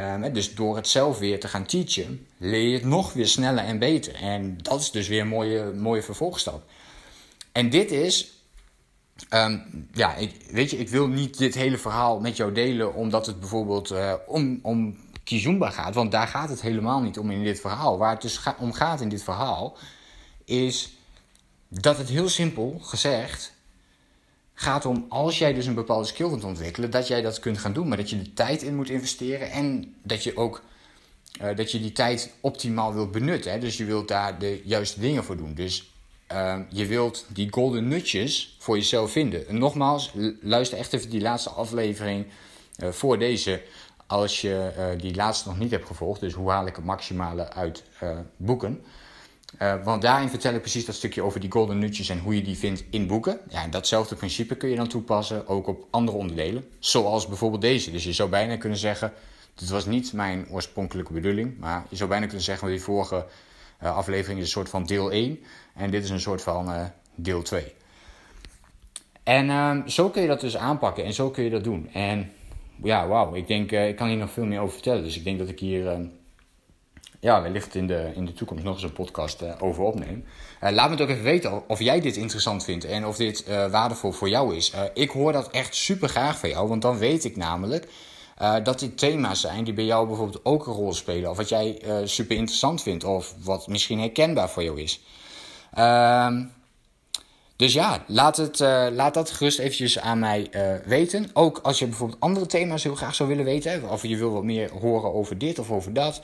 Um, 0.00 0.32
dus 0.32 0.54
door 0.54 0.76
het 0.76 0.88
zelf 0.88 1.18
weer 1.18 1.40
te 1.40 1.48
gaan 1.48 1.66
teachen, 1.66 2.26
leer 2.38 2.68
je 2.68 2.74
het 2.74 2.84
nog 2.84 3.12
weer 3.12 3.28
sneller 3.28 3.64
en 3.64 3.78
beter. 3.78 4.14
En 4.14 4.58
dat 4.62 4.80
is 4.80 4.90
dus 4.90 5.08
weer 5.08 5.20
een 5.20 5.28
mooie, 5.28 5.72
mooie 5.72 6.02
vervolgstap. 6.02 6.62
En 7.52 7.70
dit 7.70 7.90
is 7.90 8.36
Ehm, 9.28 9.58
ja, 9.92 10.14
ik, 10.14 10.34
weet 10.50 10.70
je, 10.70 10.78
ik 10.78 10.88
wil 10.88 11.06
niet 11.06 11.38
dit 11.38 11.54
hele 11.54 11.78
verhaal 11.78 12.20
met 12.20 12.36
jou 12.36 12.52
delen 12.52 12.94
omdat 12.94 13.26
het 13.26 13.40
bijvoorbeeld 13.40 13.92
uh, 13.92 14.14
om, 14.26 14.58
om 14.62 14.96
gaat. 15.60 15.94
Want 15.94 16.12
daar 16.12 16.28
gaat 16.28 16.48
het 16.48 16.60
helemaal 16.60 17.00
niet 17.00 17.18
om 17.18 17.30
in 17.30 17.44
dit 17.44 17.60
verhaal. 17.60 17.98
Waar 17.98 18.12
het 18.12 18.22
dus 18.22 18.40
om 18.58 18.72
gaat 18.72 19.00
in 19.00 19.08
dit 19.08 19.22
verhaal 19.22 19.76
is 20.44 20.96
dat 21.68 21.98
het 21.98 22.08
heel 22.08 22.28
simpel 22.28 22.78
gezegd 22.82 23.54
gaat 24.58 24.86
om 24.86 25.06
als 25.08 25.38
jij 25.38 25.52
dus 25.52 25.66
een 25.66 25.74
bepaalde 25.74 26.06
skill 26.06 26.28
wilt 26.28 26.44
ontwikkelen, 26.44 26.90
dat 26.90 27.08
jij 27.08 27.22
dat 27.22 27.38
kunt 27.38 27.58
gaan 27.58 27.72
doen. 27.72 27.88
Maar 27.88 27.96
dat 27.96 28.10
je 28.10 28.22
de 28.22 28.32
tijd 28.32 28.62
in 28.62 28.76
moet 28.76 28.90
investeren 28.90 29.50
en 29.50 29.94
dat 30.02 30.24
je 30.24 30.36
ook 30.36 30.62
uh, 31.42 31.56
dat 31.56 31.72
je 31.72 31.80
die 31.80 31.92
tijd 31.92 32.32
optimaal 32.40 32.94
wilt 32.94 33.10
benutten. 33.10 33.52
Hè? 33.52 33.58
Dus 33.58 33.76
je 33.76 33.84
wilt 33.84 34.08
daar 34.08 34.38
de 34.38 34.60
juiste 34.64 35.00
dingen 35.00 35.24
voor 35.24 35.36
doen. 35.36 35.54
Dus 35.54 35.92
uh, 36.32 36.58
je 36.68 36.86
wilt 36.86 37.26
die 37.28 37.52
golden 37.52 37.88
nutjes 37.88 38.56
voor 38.58 38.76
jezelf 38.76 39.10
vinden. 39.10 39.48
En 39.48 39.58
nogmaals, 39.58 40.12
luister 40.40 40.78
echt 40.78 40.92
even 40.92 41.10
die 41.10 41.20
laatste 41.20 41.50
aflevering 41.50 42.26
uh, 42.82 42.88
voor 42.88 43.18
deze. 43.18 43.62
Als 44.06 44.40
je 44.40 44.72
uh, 44.78 45.00
die 45.00 45.14
laatste 45.14 45.48
nog 45.48 45.58
niet 45.58 45.70
hebt 45.70 45.86
gevolgd. 45.86 46.20
Dus 46.20 46.32
hoe 46.32 46.50
haal 46.50 46.66
ik 46.66 46.76
het 46.76 46.84
maximale 46.84 47.52
uit 47.52 47.84
boeken. 48.36 48.84
Want 49.84 50.02
daarin 50.02 50.28
vertel 50.28 50.54
ik 50.54 50.60
precies 50.60 50.84
dat 50.84 50.94
stukje 50.94 51.22
over 51.22 51.40
die 51.40 51.50
golden 51.50 51.78
nutjes 51.78 52.08
en 52.08 52.18
hoe 52.18 52.34
je 52.34 52.42
die 52.42 52.58
vindt 52.58 52.84
in 52.90 53.06
boeken. 53.06 53.40
Ja, 53.48 53.62
en 53.62 53.70
datzelfde 53.70 54.14
principe 54.14 54.56
kun 54.56 54.68
je 54.68 54.76
dan 54.76 54.88
toepassen 54.88 55.48
ook 55.48 55.66
op 55.66 55.86
andere 55.90 56.16
onderdelen. 56.16 56.68
Zoals 56.78 57.26
bijvoorbeeld 57.26 57.62
deze. 57.62 57.90
Dus 57.90 58.04
je 58.04 58.12
zou 58.12 58.28
bijna 58.28 58.56
kunnen 58.56 58.78
zeggen 58.78 59.12
dit 59.56 59.68
was 59.68 59.86
niet 59.86 60.12
mijn 60.12 60.46
oorspronkelijke 60.50 61.12
bedoeling, 61.12 61.58
maar 61.58 61.84
je 61.88 61.96
zou 61.96 62.08
bijna 62.08 62.24
kunnen 62.24 62.44
zeggen 62.44 62.68
die 62.68 62.80
vorige 62.80 63.26
uh, 63.82 63.96
aflevering 63.96 64.38
is 64.38 64.44
een 64.44 64.50
soort 64.50 64.68
van 64.68 64.84
deel 64.84 65.10
1 65.10 65.38
en 65.74 65.90
dit 65.90 66.04
is 66.04 66.10
een 66.10 66.20
soort 66.20 66.42
van 66.42 66.70
uh, 66.70 66.84
deel 67.14 67.42
2. 67.42 67.72
En 69.22 69.46
uh, 69.46 69.86
zo 69.86 70.10
kun 70.10 70.22
je 70.22 70.28
dat 70.28 70.40
dus 70.40 70.56
aanpakken 70.56 71.04
en 71.04 71.12
zo 71.12 71.30
kun 71.30 71.44
je 71.44 71.50
dat 71.50 71.64
doen. 71.64 71.88
En 71.92 72.32
ja, 72.82 73.08
wauw, 73.08 73.34
ik 73.34 73.46
denk, 73.46 73.70
ik 73.70 73.96
kan 73.96 74.08
hier 74.08 74.16
nog 74.16 74.30
veel 74.30 74.44
meer 74.44 74.60
over 74.60 74.74
vertellen. 74.74 75.02
Dus 75.02 75.16
ik 75.16 75.24
denk 75.24 75.38
dat 75.38 75.48
ik 75.48 75.60
hier, 75.60 75.88
ehm, 75.88 76.04
ja, 77.26 77.42
wellicht 77.42 77.74
in 77.74 77.86
de, 77.86 78.10
in 78.14 78.24
de 78.24 78.32
toekomst 78.32 78.64
nog 78.64 78.74
eens 78.74 78.82
een 78.82 78.92
podcast 78.92 79.60
over 79.60 79.82
opneem. 79.82 80.24
laat 80.60 80.86
me 80.86 80.94
het 80.94 81.00
ook 81.00 81.08
even 81.08 81.22
weten 81.22 81.68
of 81.68 81.80
jij 81.80 82.00
dit 82.00 82.16
interessant 82.16 82.64
vindt 82.64 82.84
en 82.84 83.06
of 83.06 83.16
dit 83.16 83.46
waardevol 83.70 84.12
voor 84.12 84.28
jou 84.28 84.56
is. 84.56 84.72
ik 84.94 85.10
hoor 85.10 85.32
dat 85.32 85.50
echt 85.50 85.74
super 85.74 86.08
graag 86.08 86.38
van 86.38 86.48
jou, 86.48 86.68
want 86.68 86.82
dan 86.82 86.98
weet 86.98 87.24
ik 87.24 87.36
namelijk 87.36 87.88
dat 88.62 88.78
dit 88.78 88.98
thema's 88.98 89.40
zijn 89.40 89.64
die 89.64 89.74
bij 89.74 89.84
jou 89.84 90.06
bijvoorbeeld 90.06 90.44
ook 90.44 90.66
een 90.66 90.72
rol 90.72 90.94
spelen. 90.94 91.30
Of 91.30 91.36
wat 91.36 91.48
jij 91.48 91.82
super 92.04 92.36
interessant 92.36 92.82
vindt. 92.82 93.04
Of 93.04 93.34
wat 93.42 93.68
misschien 93.68 93.98
herkenbaar 93.98 94.50
voor 94.50 94.62
jou 94.62 94.80
is. 94.80 95.00
Uh, 95.78 96.36
dus 97.56 97.72
ja, 97.72 98.04
laat, 98.06 98.36
het, 98.36 98.60
uh, 98.60 98.86
laat 98.92 99.14
dat 99.14 99.30
gerust 99.30 99.58
eventjes 99.58 99.98
aan 99.98 100.18
mij 100.18 100.50
weten. 100.84 101.30
Ook 101.32 101.58
als 101.58 101.78
je 101.78 101.86
bijvoorbeeld 101.86 102.20
andere 102.20 102.46
thema's 102.46 102.82
heel 102.82 102.94
graag 102.94 103.14
zou 103.14 103.28
willen 103.28 103.44
weten. 103.44 103.90
Of 103.90 104.02
je 104.02 104.16
wil 104.16 104.32
wat 104.32 104.44
meer 104.44 104.70
horen 104.70 105.14
over 105.14 105.38
dit 105.38 105.58
of 105.58 105.70
over 105.70 105.92
dat. 105.92 106.22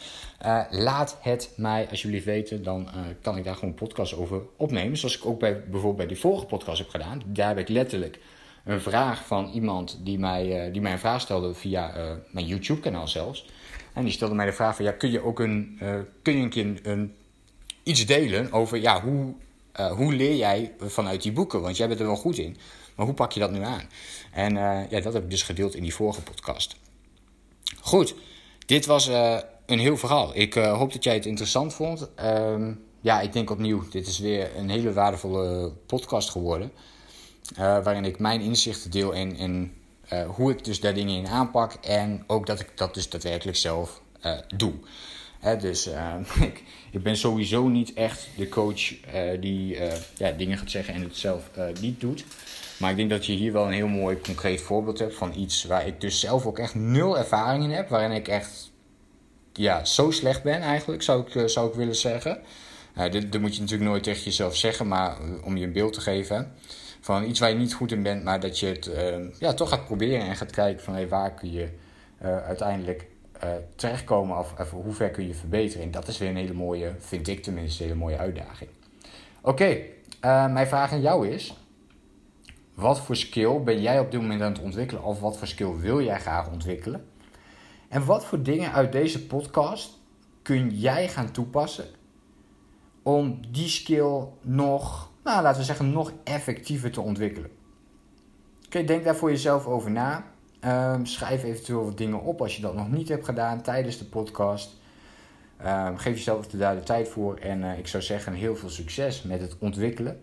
laat 0.70 1.18
het 1.20 1.50
mij 1.56 1.86
alsjeblieft 1.90 2.24
weten. 2.24 2.62
Dan 2.62 2.88
kan 3.22 3.36
ik 3.36 3.44
daar 3.44 3.54
gewoon 3.54 3.70
een 3.70 3.76
podcast 3.76 4.14
over 4.14 4.42
opnemen. 4.56 4.96
Zoals 4.96 5.16
ik 5.16 5.26
ook 5.26 5.38
bij, 5.38 5.60
bijvoorbeeld 5.60 5.96
bij 5.96 6.06
die 6.06 6.18
vorige 6.18 6.46
podcast 6.46 6.78
heb 6.78 6.88
gedaan. 6.88 7.22
Daar 7.26 7.48
heb 7.48 7.58
ik 7.58 7.68
letterlijk 7.68 8.18
een 8.64 8.80
vraag 8.80 9.26
van 9.26 9.50
iemand 9.52 9.98
die 10.02 10.18
mij, 10.18 10.70
die 10.72 10.80
mij 10.80 10.92
een 10.92 10.98
vraag 10.98 11.20
stelde 11.20 11.54
via 11.54 11.92
mijn 12.30 12.46
YouTube-kanaal 12.46 13.08
zelfs. 13.08 13.46
En 13.92 14.04
die 14.04 14.12
stelde 14.12 14.34
mij 14.34 14.46
de 14.46 14.52
vraag 14.52 14.76
van, 14.76 14.84
ja, 14.84 14.92
kun 14.92 15.10
je 15.10 15.24
ook 15.24 15.40
een, 15.40 15.78
kun 16.22 16.36
je 16.36 16.42
een 16.42 16.50
keer 16.50 16.80
een, 16.82 17.14
iets 17.82 18.06
delen 18.06 18.52
over, 18.52 18.80
ja, 18.80 19.02
hoe, 19.02 19.34
hoe 19.72 20.14
leer 20.14 20.36
jij 20.36 20.72
vanuit 20.78 21.22
die 21.22 21.32
boeken? 21.32 21.60
Want 21.60 21.76
jij 21.76 21.88
bent 21.88 22.00
er 22.00 22.06
wel 22.06 22.16
goed 22.16 22.38
in, 22.38 22.56
maar 22.94 23.06
hoe 23.06 23.14
pak 23.14 23.32
je 23.32 23.40
dat 23.40 23.50
nu 23.50 23.62
aan? 23.62 23.88
En 24.32 24.54
ja, 24.90 25.00
dat 25.00 25.12
heb 25.12 25.22
ik 25.22 25.30
dus 25.30 25.42
gedeeld 25.42 25.74
in 25.74 25.82
die 25.82 25.94
vorige 25.94 26.22
podcast. 26.22 26.76
Goed, 27.80 28.14
dit 28.66 28.86
was 28.86 29.06
een 29.66 29.78
heel 29.78 29.96
verhaal. 29.96 30.30
Ik 30.34 30.54
hoop 30.54 30.92
dat 30.92 31.04
jij 31.04 31.14
het 31.14 31.26
interessant 31.26 31.74
vond. 31.74 32.08
Um, 32.24 32.84
ja, 33.00 33.20
ik 33.20 33.32
denk 33.32 33.50
opnieuw, 33.50 33.88
dit 33.90 34.06
is 34.06 34.18
weer 34.18 34.56
een 34.56 34.70
hele 34.70 34.92
waardevolle 34.92 35.72
podcast 35.86 36.30
geworden. 36.30 36.72
Waarin 37.56 38.04
ik 38.04 38.18
mijn 38.18 38.40
inzichten 38.40 38.90
deel 38.90 39.12
in, 39.12 39.36
in 39.36 39.74
hoe 40.26 40.50
ik 40.50 40.64
dus 40.64 40.80
daar 40.80 40.94
dingen 40.94 41.16
in 41.16 41.28
aanpak. 41.28 41.72
En 41.72 42.24
ook 42.26 42.46
dat 42.46 42.60
ik 42.60 42.70
dat 42.74 42.94
dus 42.94 43.08
daadwerkelijk 43.08 43.56
zelf 43.56 44.00
doe. 44.56 44.72
Dus 45.60 45.86
ik, 46.40 46.62
ik, 46.90 47.02
ben 47.02 47.16
sowieso 47.16 47.68
niet 47.68 47.92
echt 47.92 48.28
de 48.36 48.48
coach 48.48 48.94
die 49.40 49.78
ja, 50.16 50.30
dingen 50.30 50.58
gaat 50.58 50.70
zeggen 50.70 50.94
en 50.94 51.02
het 51.02 51.16
zelf 51.16 51.50
niet 51.80 52.00
doet. 52.00 52.24
Maar 52.78 52.90
ik 52.90 52.96
denk 52.96 53.10
dat 53.10 53.26
je 53.26 53.32
hier 53.32 53.52
wel 53.52 53.66
een 53.66 53.72
heel 53.72 53.88
mooi 53.88 54.20
concreet 54.20 54.60
voorbeeld 54.60 54.98
hebt 54.98 55.14
van 55.14 55.32
iets 55.36 55.64
waar 55.64 55.86
ik 55.86 56.00
dus 56.00 56.20
zelf 56.20 56.46
ook 56.46 56.58
echt 56.58 56.74
nul 56.74 57.18
ervaring 57.18 57.64
in 57.64 57.70
heb. 57.70 57.88
Waarin 57.88 58.10
ik 58.10 58.28
echt 58.28 58.70
ja, 59.52 59.84
zo 59.84 60.10
slecht 60.10 60.42
ben 60.42 60.60
eigenlijk, 60.60 61.02
zou 61.02 61.26
ik, 61.26 61.48
zou 61.48 61.68
ik 61.68 61.74
willen 61.74 61.96
zeggen. 61.96 62.40
dit, 63.10 63.32
dat 63.32 63.40
moet 63.40 63.54
je 63.54 63.60
natuurlijk 63.60 63.90
nooit 63.90 64.02
tegen 64.02 64.24
jezelf 64.24 64.56
zeggen, 64.56 64.88
maar 64.88 65.16
om 65.44 65.56
je 65.56 65.64
een 65.64 65.72
beeld 65.72 65.92
te 65.92 66.00
geven 66.00 66.52
van 67.00 67.24
iets 67.24 67.40
waar 67.40 67.48
je 67.48 67.56
niet 67.56 67.74
goed 67.74 67.92
in 67.92 68.02
bent, 68.02 68.24
maar 68.24 68.40
dat 68.40 68.58
je 68.58 68.66
het 68.66 68.90
ja, 69.38 69.54
toch 69.54 69.68
gaat 69.68 69.86
proberen 69.86 70.26
en 70.26 70.36
gaat 70.36 70.50
kijken 70.50 70.84
van 70.84 70.94
hey, 70.94 71.08
waar 71.08 71.34
kun 71.34 71.52
je 71.52 71.68
uiteindelijk 72.20 73.06
uh, 73.44 73.50
terechtkomen 73.76 74.38
of, 74.38 74.70
hoe 74.70 74.92
ver 74.92 75.10
kun 75.10 75.26
je 75.26 75.34
verbeteren. 75.34 75.82
En 75.82 75.90
dat 75.90 76.08
is 76.08 76.18
weer 76.18 76.28
een 76.28 76.36
hele 76.36 76.52
mooie, 76.52 76.94
vind 76.98 77.28
ik 77.28 77.42
tenminste, 77.42 77.82
een 77.82 77.88
hele 77.88 78.00
mooie 78.00 78.18
uitdaging. 78.18 78.70
Oké, 79.40 79.62
okay, 80.20 80.48
mijn 80.48 80.66
vraag 80.66 80.92
aan 80.92 81.00
jou 81.00 81.28
is, 81.28 81.56
wat 82.74 83.00
voor 83.00 83.16
skill 83.16 83.62
ben 83.62 83.80
jij 83.80 84.00
op 84.00 84.10
dit 84.10 84.20
moment 84.20 84.42
aan 84.42 84.52
het 84.52 84.62
ontwikkelen 84.62 85.02
of 85.02 85.20
wat 85.20 85.38
voor 85.38 85.46
skill 85.46 85.76
wil 85.76 86.02
jij 86.02 86.20
graag 86.20 86.50
ontwikkelen? 86.50 87.04
En 87.88 88.04
wat 88.04 88.24
voor 88.24 88.42
dingen 88.42 88.72
uit 88.72 88.92
deze 88.92 89.26
podcast 89.26 89.98
kun 90.42 90.70
jij 90.70 91.08
gaan 91.08 91.30
toepassen 91.30 91.86
om 93.02 93.40
die 93.50 93.68
skill 93.68 94.24
nog 94.40 95.10
nou, 95.24 95.42
laten 95.42 95.60
we 95.60 95.66
zeggen, 95.66 95.92
nog 95.92 96.12
effectiever 96.24 96.90
te 96.90 97.00
ontwikkelen. 97.00 97.50
Oké, 98.66 98.84
denk 98.84 99.04
daar 99.04 99.16
voor 99.16 99.30
jezelf 99.30 99.66
over 99.66 99.90
na. 99.90 100.24
Um, 100.66 101.06
schrijf 101.06 101.44
eventueel 101.44 101.84
wat 101.84 101.96
dingen 101.96 102.20
op 102.20 102.40
als 102.40 102.56
je 102.56 102.62
dat 102.62 102.74
nog 102.74 102.90
niet 102.90 103.08
hebt 103.08 103.24
gedaan 103.24 103.62
tijdens 103.62 103.98
de 103.98 104.04
podcast. 104.04 104.70
Um, 105.66 105.96
geef 105.96 106.14
jezelf 106.14 106.46
daar 106.46 106.74
de 106.74 106.82
tijd 106.82 107.08
voor. 107.08 107.36
En 107.36 107.62
uh, 107.62 107.78
ik 107.78 107.86
zou 107.86 108.02
zeggen, 108.02 108.32
heel 108.32 108.56
veel 108.56 108.68
succes 108.68 109.22
met 109.22 109.40
het 109.40 109.56
ontwikkelen 109.58 110.20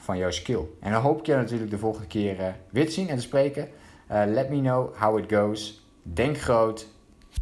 van 0.00 0.18
jouw 0.18 0.30
skill. 0.30 0.60
En 0.80 0.92
dan 0.92 1.02
hoop 1.02 1.18
ik 1.18 1.26
je 1.26 1.34
natuurlijk 1.34 1.70
de 1.70 1.78
volgende 1.78 2.06
keer 2.06 2.40
uh, 2.40 2.46
weer 2.70 2.86
te 2.86 2.92
zien 2.92 3.08
en 3.08 3.16
te 3.16 3.22
spreken. 3.22 3.68
Uh, 4.10 4.22
let 4.26 4.50
me 4.50 4.60
know 4.60 4.96
how 4.96 5.18
it 5.18 5.32
goes. 5.32 5.86
Denk 6.02 6.38
groot, 6.38 6.86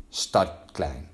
start 0.09 0.73
klein. 0.73 1.14